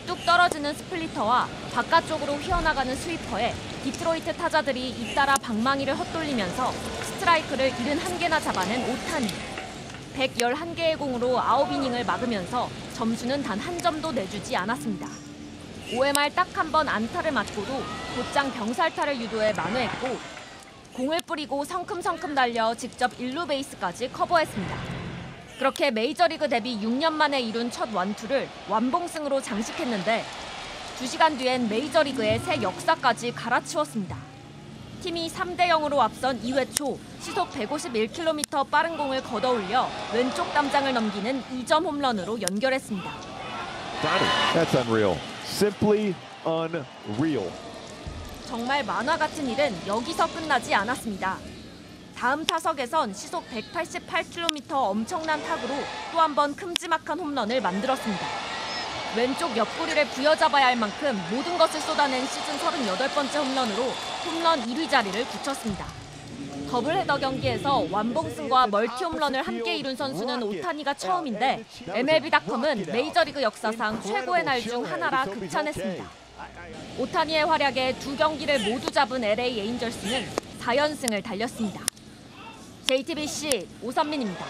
뚝 0.07 0.19
떨어지는 0.27 0.75
스플리터와 0.75 1.47
바깥쪽으로 1.73 2.35
휘어나가는 2.35 2.95
스위퍼에 2.95 3.53
디트로이트 3.85 4.35
타자들이 4.35 4.91
잇따라 4.91 5.35
방망이를 5.37 5.95
헛돌리면서 5.99 6.73
스트라이크를 6.73 7.71
71개나 7.71 8.43
잡아낸 8.43 8.83
오타니. 8.83 9.52
111개의 10.17 10.99
공으로 10.99 11.37
9이닝을 11.39 12.05
막으면서 12.07 12.69
점수는 12.95 13.43
단 13.43 13.59
한 13.59 13.79
점도 13.79 14.13
내주지 14.13 14.57
않았습니다. 14.57 15.07
5회 15.93 16.13
말 16.15 16.31
딱 16.35 16.47
한 16.57 16.71
번 16.73 16.89
안타를 16.89 17.33
맞고도 17.33 17.83
곧장 18.17 18.51
병살타를 18.53 19.21
유도해 19.21 19.53
만회했고 19.53 20.19
공을 20.95 21.21
뿌리고 21.27 21.65
성큼성큼 21.65 22.35
달려 22.35 22.75
직접 22.75 23.11
1루 23.19 23.47
베이스까지 23.49 24.11
커버했습니다. 24.13 24.77
그렇게 25.59 25.91
메이저리그 25.91 26.49
데뷔 26.49 26.79
6년 26.81 27.13
만에 27.13 27.41
이룬 27.41 27.71
첫 27.71 27.89
완투를 27.95 28.49
완봉승으로 28.69 29.41
장식했는데 29.41 30.25
2시간 30.99 31.39
뒤엔 31.39 31.69
메이저리그의 31.69 32.39
새 32.41 32.61
역사까지 32.63 33.33
갈아치웠습니다. 33.33 34.17
팀이 35.03 35.29
3대 35.29 35.69
0으로 35.69 35.99
앞선 35.99 36.41
2회 36.43 36.75
초 36.75 36.99
시속 37.21 37.51
151km 37.51 38.69
빠른 38.71 38.97
공을 38.97 39.23
걷어올려 39.23 39.89
왼쪽 40.13 40.53
담장을 40.53 40.93
넘기는 40.95 41.43
2점 41.51 41.85
홈런으로 41.85 42.41
연결했습니다. 42.41 43.11
That's 44.55 44.75
unreal. 44.77 45.17
Simply 45.45 46.15
unreal. 46.47 47.51
정말 48.47 48.85
만화 48.85 49.17
같은 49.17 49.49
일은 49.49 49.75
여기서 49.87 50.27
끝나지 50.33 50.75
않았습니다. 50.75 51.39
다음 52.17 52.45
타석에선 52.47 53.13
시속 53.15 53.45
188km 53.51 54.71
엄청난 54.73 55.43
타구로 55.43 55.75
또 56.13 56.19
한 56.21 56.35
번 56.35 56.55
큼지막한 56.55 57.19
홈런을 57.19 57.61
만들었습니다. 57.61 58.27
왼쪽 59.17 59.55
옆구리를 59.57 60.07
부여잡아야 60.07 60.67
할 60.67 60.77
만큼 60.77 61.21
모든 61.31 61.59
것을 61.59 61.81
쏟아낸 61.81 62.27
시즌 62.27 62.57
38번째 62.59 63.45
홈런으로 63.45 63.83
홈런 64.25 64.61
1위 64.63 64.89
자리를 64.89 65.25
굳혔습니다. 65.27 65.87
더블헤더 66.71 67.19
경기에서 67.19 67.87
완봉승과 67.91 68.69
멀티 68.69 69.05
홈런을 69.05 69.43
함께 69.43 69.77
이룬 69.77 69.95
선수는 69.95 70.43
오타니가 70.43 70.95
처음인데 70.95 71.63
MLB.com은 71.89 72.87
메이저리그 72.87 73.43
역사상 73.43 74.01
최고의 74.03 74.45
날 74.45 74.63
중 74.63 74.83
하나라 74.87 75.25
극찬했습니다. 75.25 76.05
오타니의 76.99 77.45
활약에 77.45 77.99
두 77.99 78.17
경기를 78.17 78.61
모두 78.61 78.91
잡은 78.91 79.23
LA 79.23 79.61
에인절스는 79.61 80.27
4연승을 80.63 81.23
달렸습니다. 81.23 81.81
JTBC 82.87 83.69
오선민입니다. 83.83 84.47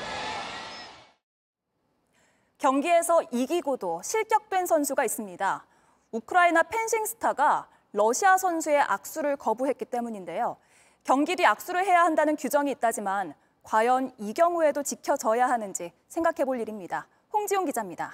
경기에서 2.63 3.25
이기고도 3.33 4.03
실격된 4.05 4.67
선수가 4.67 5.05
있습니다. 5.05 5.67
우크라이나 6.13 6.63
펜싱 6.63 7.05
스타가 7.05 7.67
러시아 7.91 8.39
선수의 8.39 8.81
악수를 8.83 9.37
거부했기 9.37 9.85
때문인데요. 9.87 10.57
경기 11.03 11.35
뒤 11.35 11.45
악수를 11.45 11.85
해야 11.85 12.05
한다는 12.05 12.37
규정이 12.37 12.71
있다지만 12.71 13.35
과연 13.65 14.13
이 14.17 14.33
경우에도 14.33 14.85
지켜져야 14.85 15.49
하는지 15.49 15.91
생각해 16.07 16.45
볼 16.45 16.61
일입니다. 16.61 17.09
홍지용 17.33 17.65
기자입니다. 17.65 18.13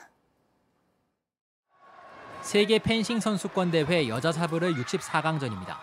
세계 2.40 2.78
펜싱 2.78 3.20
선수권 3.20 3.70
대회 3.70 4.08
여자 4.08 4.32
사브르 4.32 4.72
64강전입니다. 4.76 5.76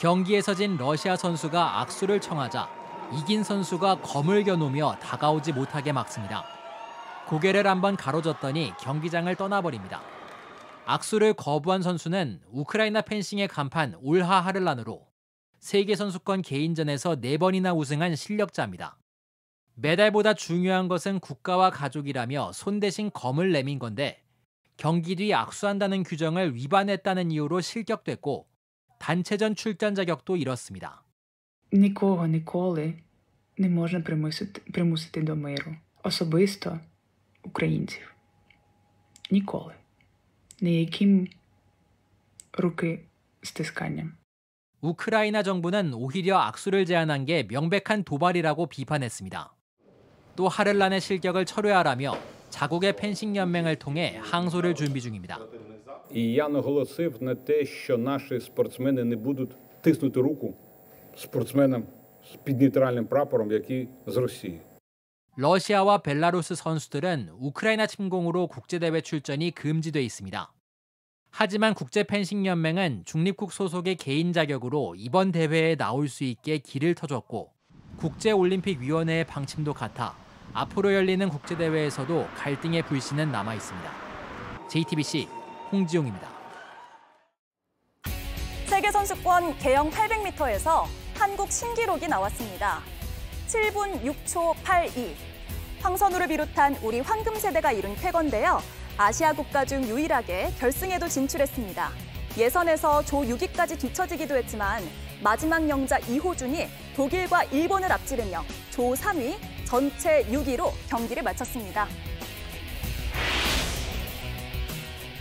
경기에서 0.00 0.52
진 0.52 0.76
러시아 0.76 1.14
선수가 1.14 1.80
악수를 1.80 2.20
청하자 2.20 2.68
이긴 3.12 3.44
선수가 3.44 4.00
검을 4.00 4.42
겨누며 4.42 4.96
다가오지 5.00 5.52
못하게 5.52 5.92
막습니다. 5.92 6.57
고개를 7.27 7.67
한번 7.67 7.95
가로졌더니 7.95 8.73
경기장을 8.79 9.33
떠나버립니다. 9.35 10.01
악수를 10.85 11.33
거부한 11.33 11.81
선수는 11.81 12.41
우크라이나 12.51 13.01
펜싱의 13.01 13.47
간판 13.47 13.95
올하 14.01 14.41
하를란으로 14.41 15.07
세계 15.59 15.95
선수권 15.95 16.41
개인전에서 16.41 17.15
4번이나 17.21 17.75
우승한 17.75 18.15
실력자입니다. 18.15 18.97
메달보다 19.75 20.33
중요한 20.33 20.87
것은 20.87 21.19
국가와 21.19 21.69
가족이라며 21.69 22.51
손 22.53 22.79
대신 22.79 23.09
검을 23.11 23.51
내민 23.51 23.79
건데 23.79 24.21
경기 24.77 25.15
뒤 25.15 25.33
악수한다는 25.33 26.03
규정을 26.03 26.55
위반했다는 26.55 27.31
이유로 27.31 27.61
실격됐고 27.61 28.47
단체전 28.99 29.55
출전 29.55 29.95
자격도 29.95 30.37
잃었습니다. 30.37 31.03
Нікого 31.73 32.27
ніколи 32.27 33.01
не 33.57 33.67
можна 33.67 34.01
примусити, 34.01 34.61
примусити 34.71 35.21
до 35.21 35.35
миру. 35.35 35.75
Особисто 36.03 36.79
українців. 37.47 38.15
Ніколи. 39.31 39.73
Ніяким 40.61 41.27
руки 42.53 42.99
стисканням. 43.41 44.17
우크라이나 44.81 45.43
정부는 45.43 45.93
오히려 45.93 46.37
악수를 46.37 46.85
제한한 46.85 47.25
게 47.25 47.43
명백한 47.43 48.03
도발이라고 48.03 48.67
비판했습니다. 48.67 49.55
또 50.35 50.47
하를란의 50.49 50.99
실격을 50.99 51.45
철회하라며 51.45 52.17
자국의 52.49 52.95
펜싱 52.95 53.35
연맹을 53.35 53.77
통해 53.77 54.19
항소를 54.21 54.75
준비 54.75 55.01
중입니다. 55.01 55.39
І 56.11 56.33
я 56.33 56.49
наголосив 56.49 57.21
на 57.21 57.35
те, 57.35 57.65
що 57.65 57.97
наші 57.97 58.39
спортсмени 58.39 59.03
не 59.03 59.15
будуть 59.15 59.51
тиснути 59.81 60.19
руку 60.19 60.53
спортсменам 61.15 61.83
під 62.43 62.61
нейтральним 62.61 63.05
прапором, 63.05 63.51
які 63.51 63.87
з 64.07 64.17
Росії. 64.17 64.59
러시아와 65.40 65.98
벨라루스 65.98 66.56
선수들은 66.56 67.30
우크라이나 67.38 67.86
침공으로 67.86 68.48
국제대회 68.48 69.00
출전이 69.00 69.52
금지돼 69.52 70.02
있습니다. 70.02 70.52
하지만 71.30 71.74
국제 71.74 72.02
펜싱 72.02 72.44
연맹은 72.44 73.04
중립국 73.04 73.52
소속의 73.52 73.94
개인 73.94 74.32
자격으로 74.32 74.96
이번 74.96 75.30
대회에 75.30 75.76
나올 75.76 76.08
수 76.08 76.24
있게 76.24 76.58
길을 76.58 76.96
터줬고 76.96 77.52
국제 77.98 78.32
올림픽 78.32 78.80
위원회의 78.80 79.24
방침도 79.24 79.74
같아 79.74 80.16
앞으로 80.54 80.92
열리는 80.92 81.28
국제 81.28 81.56
대회에서도 81.56 82.26
갈등의 82.34 82.82
불씨는 82.86 83.30
남아 83.30 83.54
있습니다. 83.54 83.92
JTBC 84.68 85.28
홍지용입니다. 85.70 86.28
세계 88.66 88.90
선수권 88.90 89.56
개영 89.58 89.88
800m에서 89.90 90.82
한국 91.14 91.52
신기록이 91.52 92.08
나왔습니다. 92.08 92.97
7분 93.48 94.02
6초 94.02 94.54
82. 94.62 95.16
황선우를 95.80 96.28
비롯한 96.28 96.76
우리 96.82 97.00
황금 97.00 97.34
세대가 97.36 97.72
이룬 97.72 97.96
쾌거인데요. 97.96 98.62
아시아 98.98 99.32
국가 99.32 99.64
중 99.64 99.82
유일하게 99.84 100.52
결승에도 100.58 101.08
진출했습니다. 101.08 101.90
예선에서 102.36 103.02
조 103.06 103.22
6위까지 103.22 103.78
뒤처지기도 103.78 104.36
했지만 104.36 104.82
마지막 105.22 105.66
영자 105.66 105.98
이호준이 106.00 106.68
독일과 106.94 107.44
일본을 107.44 107.90
앞지르며 107.90 108.44
조 108.70 108.92
3위, 108.92 109.38
전체 109.64 110.24
6위로 110.24 110.70
경기를 110.90 111.22
마쳤습니다. 111.22 111.88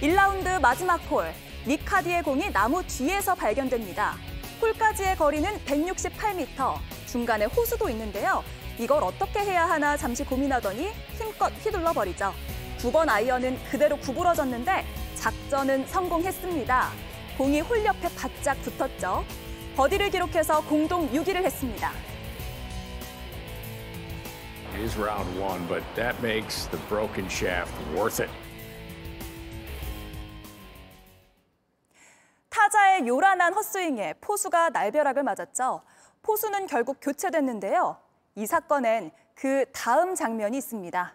1라운드 0.01 0.59
마지막 0.59 0.97
홀, 1.09 1.31
니카디의 1.65 2.23
공이 2.23 2.51
나무 2.51 2.83
뒤에서 2.85 3.35
발견됩니다. 3.35 4.17
홀까지의 4.61 5.15
거리는 5.15 5.49
168m, 5.65 6.96
중간에 7.07 7.45
호수도 7.45 7.89
있는데요. 7.89 8.43
이걸 8.77 9.03
어떻게 9.03 9.39
해야 9.39 9.67
하나 9.67 9.97
잠시 9.97 10.23
고민하더니 10.23 10.91
힘껏 11.17 11.51
휘둘러 11.63 11.93
버리죠. 11.93 12.33
두번 12.77 13.09
아이언은 13.09 13.57
그대로 13.71 13.97
구부러졌는데 13.97 14.85
작전은 15.15 15.87
성공했습니다. 15.87 16.91
공이 17.37 17.61
홀 17.61 17.83
옆에 17.83 18.07
바짝 18.15 18.55
붙었죠. 18.61 19.25
버디를 19.75 20.09
기록해서 20.11 20.61
공동 20.65 21.09
6위를 21.11 21.37
했습니다. 21.37 21.91
Is 24.75 24.95
round 24.95 25.39
one, 25.39 25.67
but 25.67 25.83
that 25.95 26.15
makes 26.21 26.69
the 26.69 26.79
broken 26.87 27.25
shaft 27.25 27.73
worth 27.95 28.21
it. 28.21 28.31
타자의 32.49 33.07
요란한 33.07 33.53
헛스윙에 33.53 34.15
포수가 34.21 34.69
날벼락을 34.69 35.23
맞았죠. 35.23 35.81
포수는 36.27 36.67
결국 36.67 36.97
교체됐는데요. 37.01 37.97
이 38.35 38.45
사건엔 38.45 39.11
그 39.33 39.63
다음 39.71 40.13
장면이 40.13 40.57
있습니다. 40.57 41.13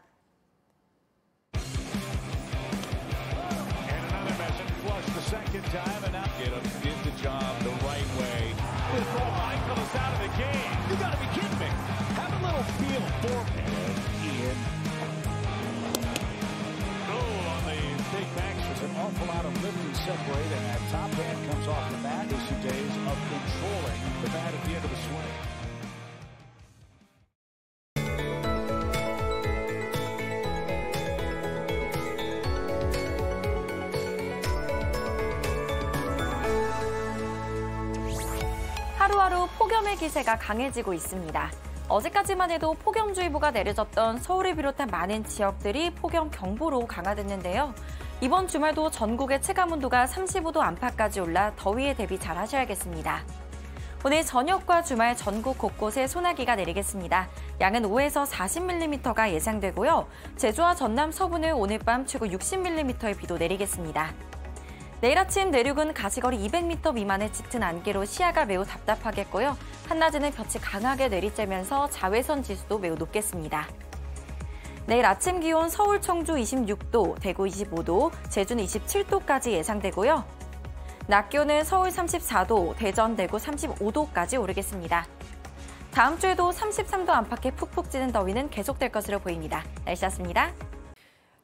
Oh, 22.64 22.91
of 23.12 23.18
controlling 23.28 24.00
the 24.22 24.30
bat 24.30 24.54
at 24.54 24.64
the 24.64 24.74
end 24.74 24.84
of 24.84 24.90
the 24.90 25.00
swing. 25.04 25.32
하루하루 38.96 39.46
폭염의 39.58 39.96
기세가 39.96 40.38
강해지고 40.38 40.94
있습니다. 40.94 41.50
어제까지만 41.88 42.50
해도 42.50 42.72
폭염주의보가 42.74 43.50
내려졌던 43.50 44.20
서울을 44.20 44.56
비롯한 44.56 44.88
많은 44.88 45.24
지역들이 45.24 45.90
폭염 45.90 46.30
경보로 46.30 46.86
강화됐는데요. 46.86 47.74
이번 48.22 48.46
주말도 48.46 48.92
전국의 48.92 49.42
체감 49.42 49.72
온도가 49.72 50.06
35도 50.06 50.58
안팎까지 50.58 51.18
올라 51.18 51.52
더위에 51.56 51.94
대비 51.94 52.20
잘 52.20 52.38
하셔야겠습니다. 52.38 53.24
오늘 54.04 54.22
저녁과 54.24 54.84
주말 54.84 55.16
전국 55.16 55.58
곳곳에 55.58 56.06
소나기가 56.06 56.54
내리겠습니다. 56.54 57.28
양은 57.60 57.82
5에서 57.82 58.24
40mm가 58.24 59.32
예상되고요. 59.32 60.06
제주와 60.36 60.76
전남 60.76 61.10
서부는 61.10 61.54
오늘 61.54 61.80
밤 61.80 62.06
최고 62.06 62.24
60mm의 62.26 63.18
비도 63.18 63.38
내리겠습니다. 63.38 64.12
내일 65.00 65.18
아침 65.18 65.50
내륙은 65.50 65.92
가시거리 65.92 66.38
200m 66.46 66.94
미만의 66.94 67.32
짙은 67.32 67.60
안개로 67.60 68.04
시야가 68.04 68.44
매우 68.44 68.64
답답하겠고요. 68.64 69.56
한낮에는 69.88 70.30
볕이 70.30 70.60
강하게 70.60 71.08
내리쬐면서 71.08 71.88
자외선 71.90 72.44
지수도 72.44 72.78
매우 72.78 72.94
높겠습니다. 72.94 73.66
내일 74.86 75.06
아침 75.06 75.38
기온 75.38 75.68
서울 75.68 76.00
청주 76.00 76.34
26도, 76.34 77.20
대구 77.20 77.44
25도, 77.44 78.10
제주는 78.30 78.62
27도까지 78.64 79.52
예상되고요. 79.52 80.24
낮 81.06 81.28
기온은 81.28 81.62
서울 81.62 81.88
34도, 81.88 82.76
대전, 82.76 83.14
대구 83.14 83.36
35도까지 83.36 84.40
오르겠습니다. 84.40 85.06
다음 85.92 86.18
주에도 86.18 86.50
33도 86.50 87.10
안팎의 87.10 87.52
푹푹 87.52 87.90
찌는 87.90 88.12
더위는 88.12 88.50
계속될 88.50 88.90
것으로 88.90 89.20
보입니다. 89.20 89.62
날씨였습니다. 89.84 90.52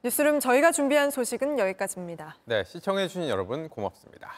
뉴스룸 0.02 0.40
저희가 0.40 0.72
준비한 0.72 1.10
소식은 1.10 1.58
여기까지입니다. 1.58 2.36
네, 2.44 2.64
시청해주신 2.64 3.28
여러분 3.28 3.68
고맙습니다. 3.68 4.32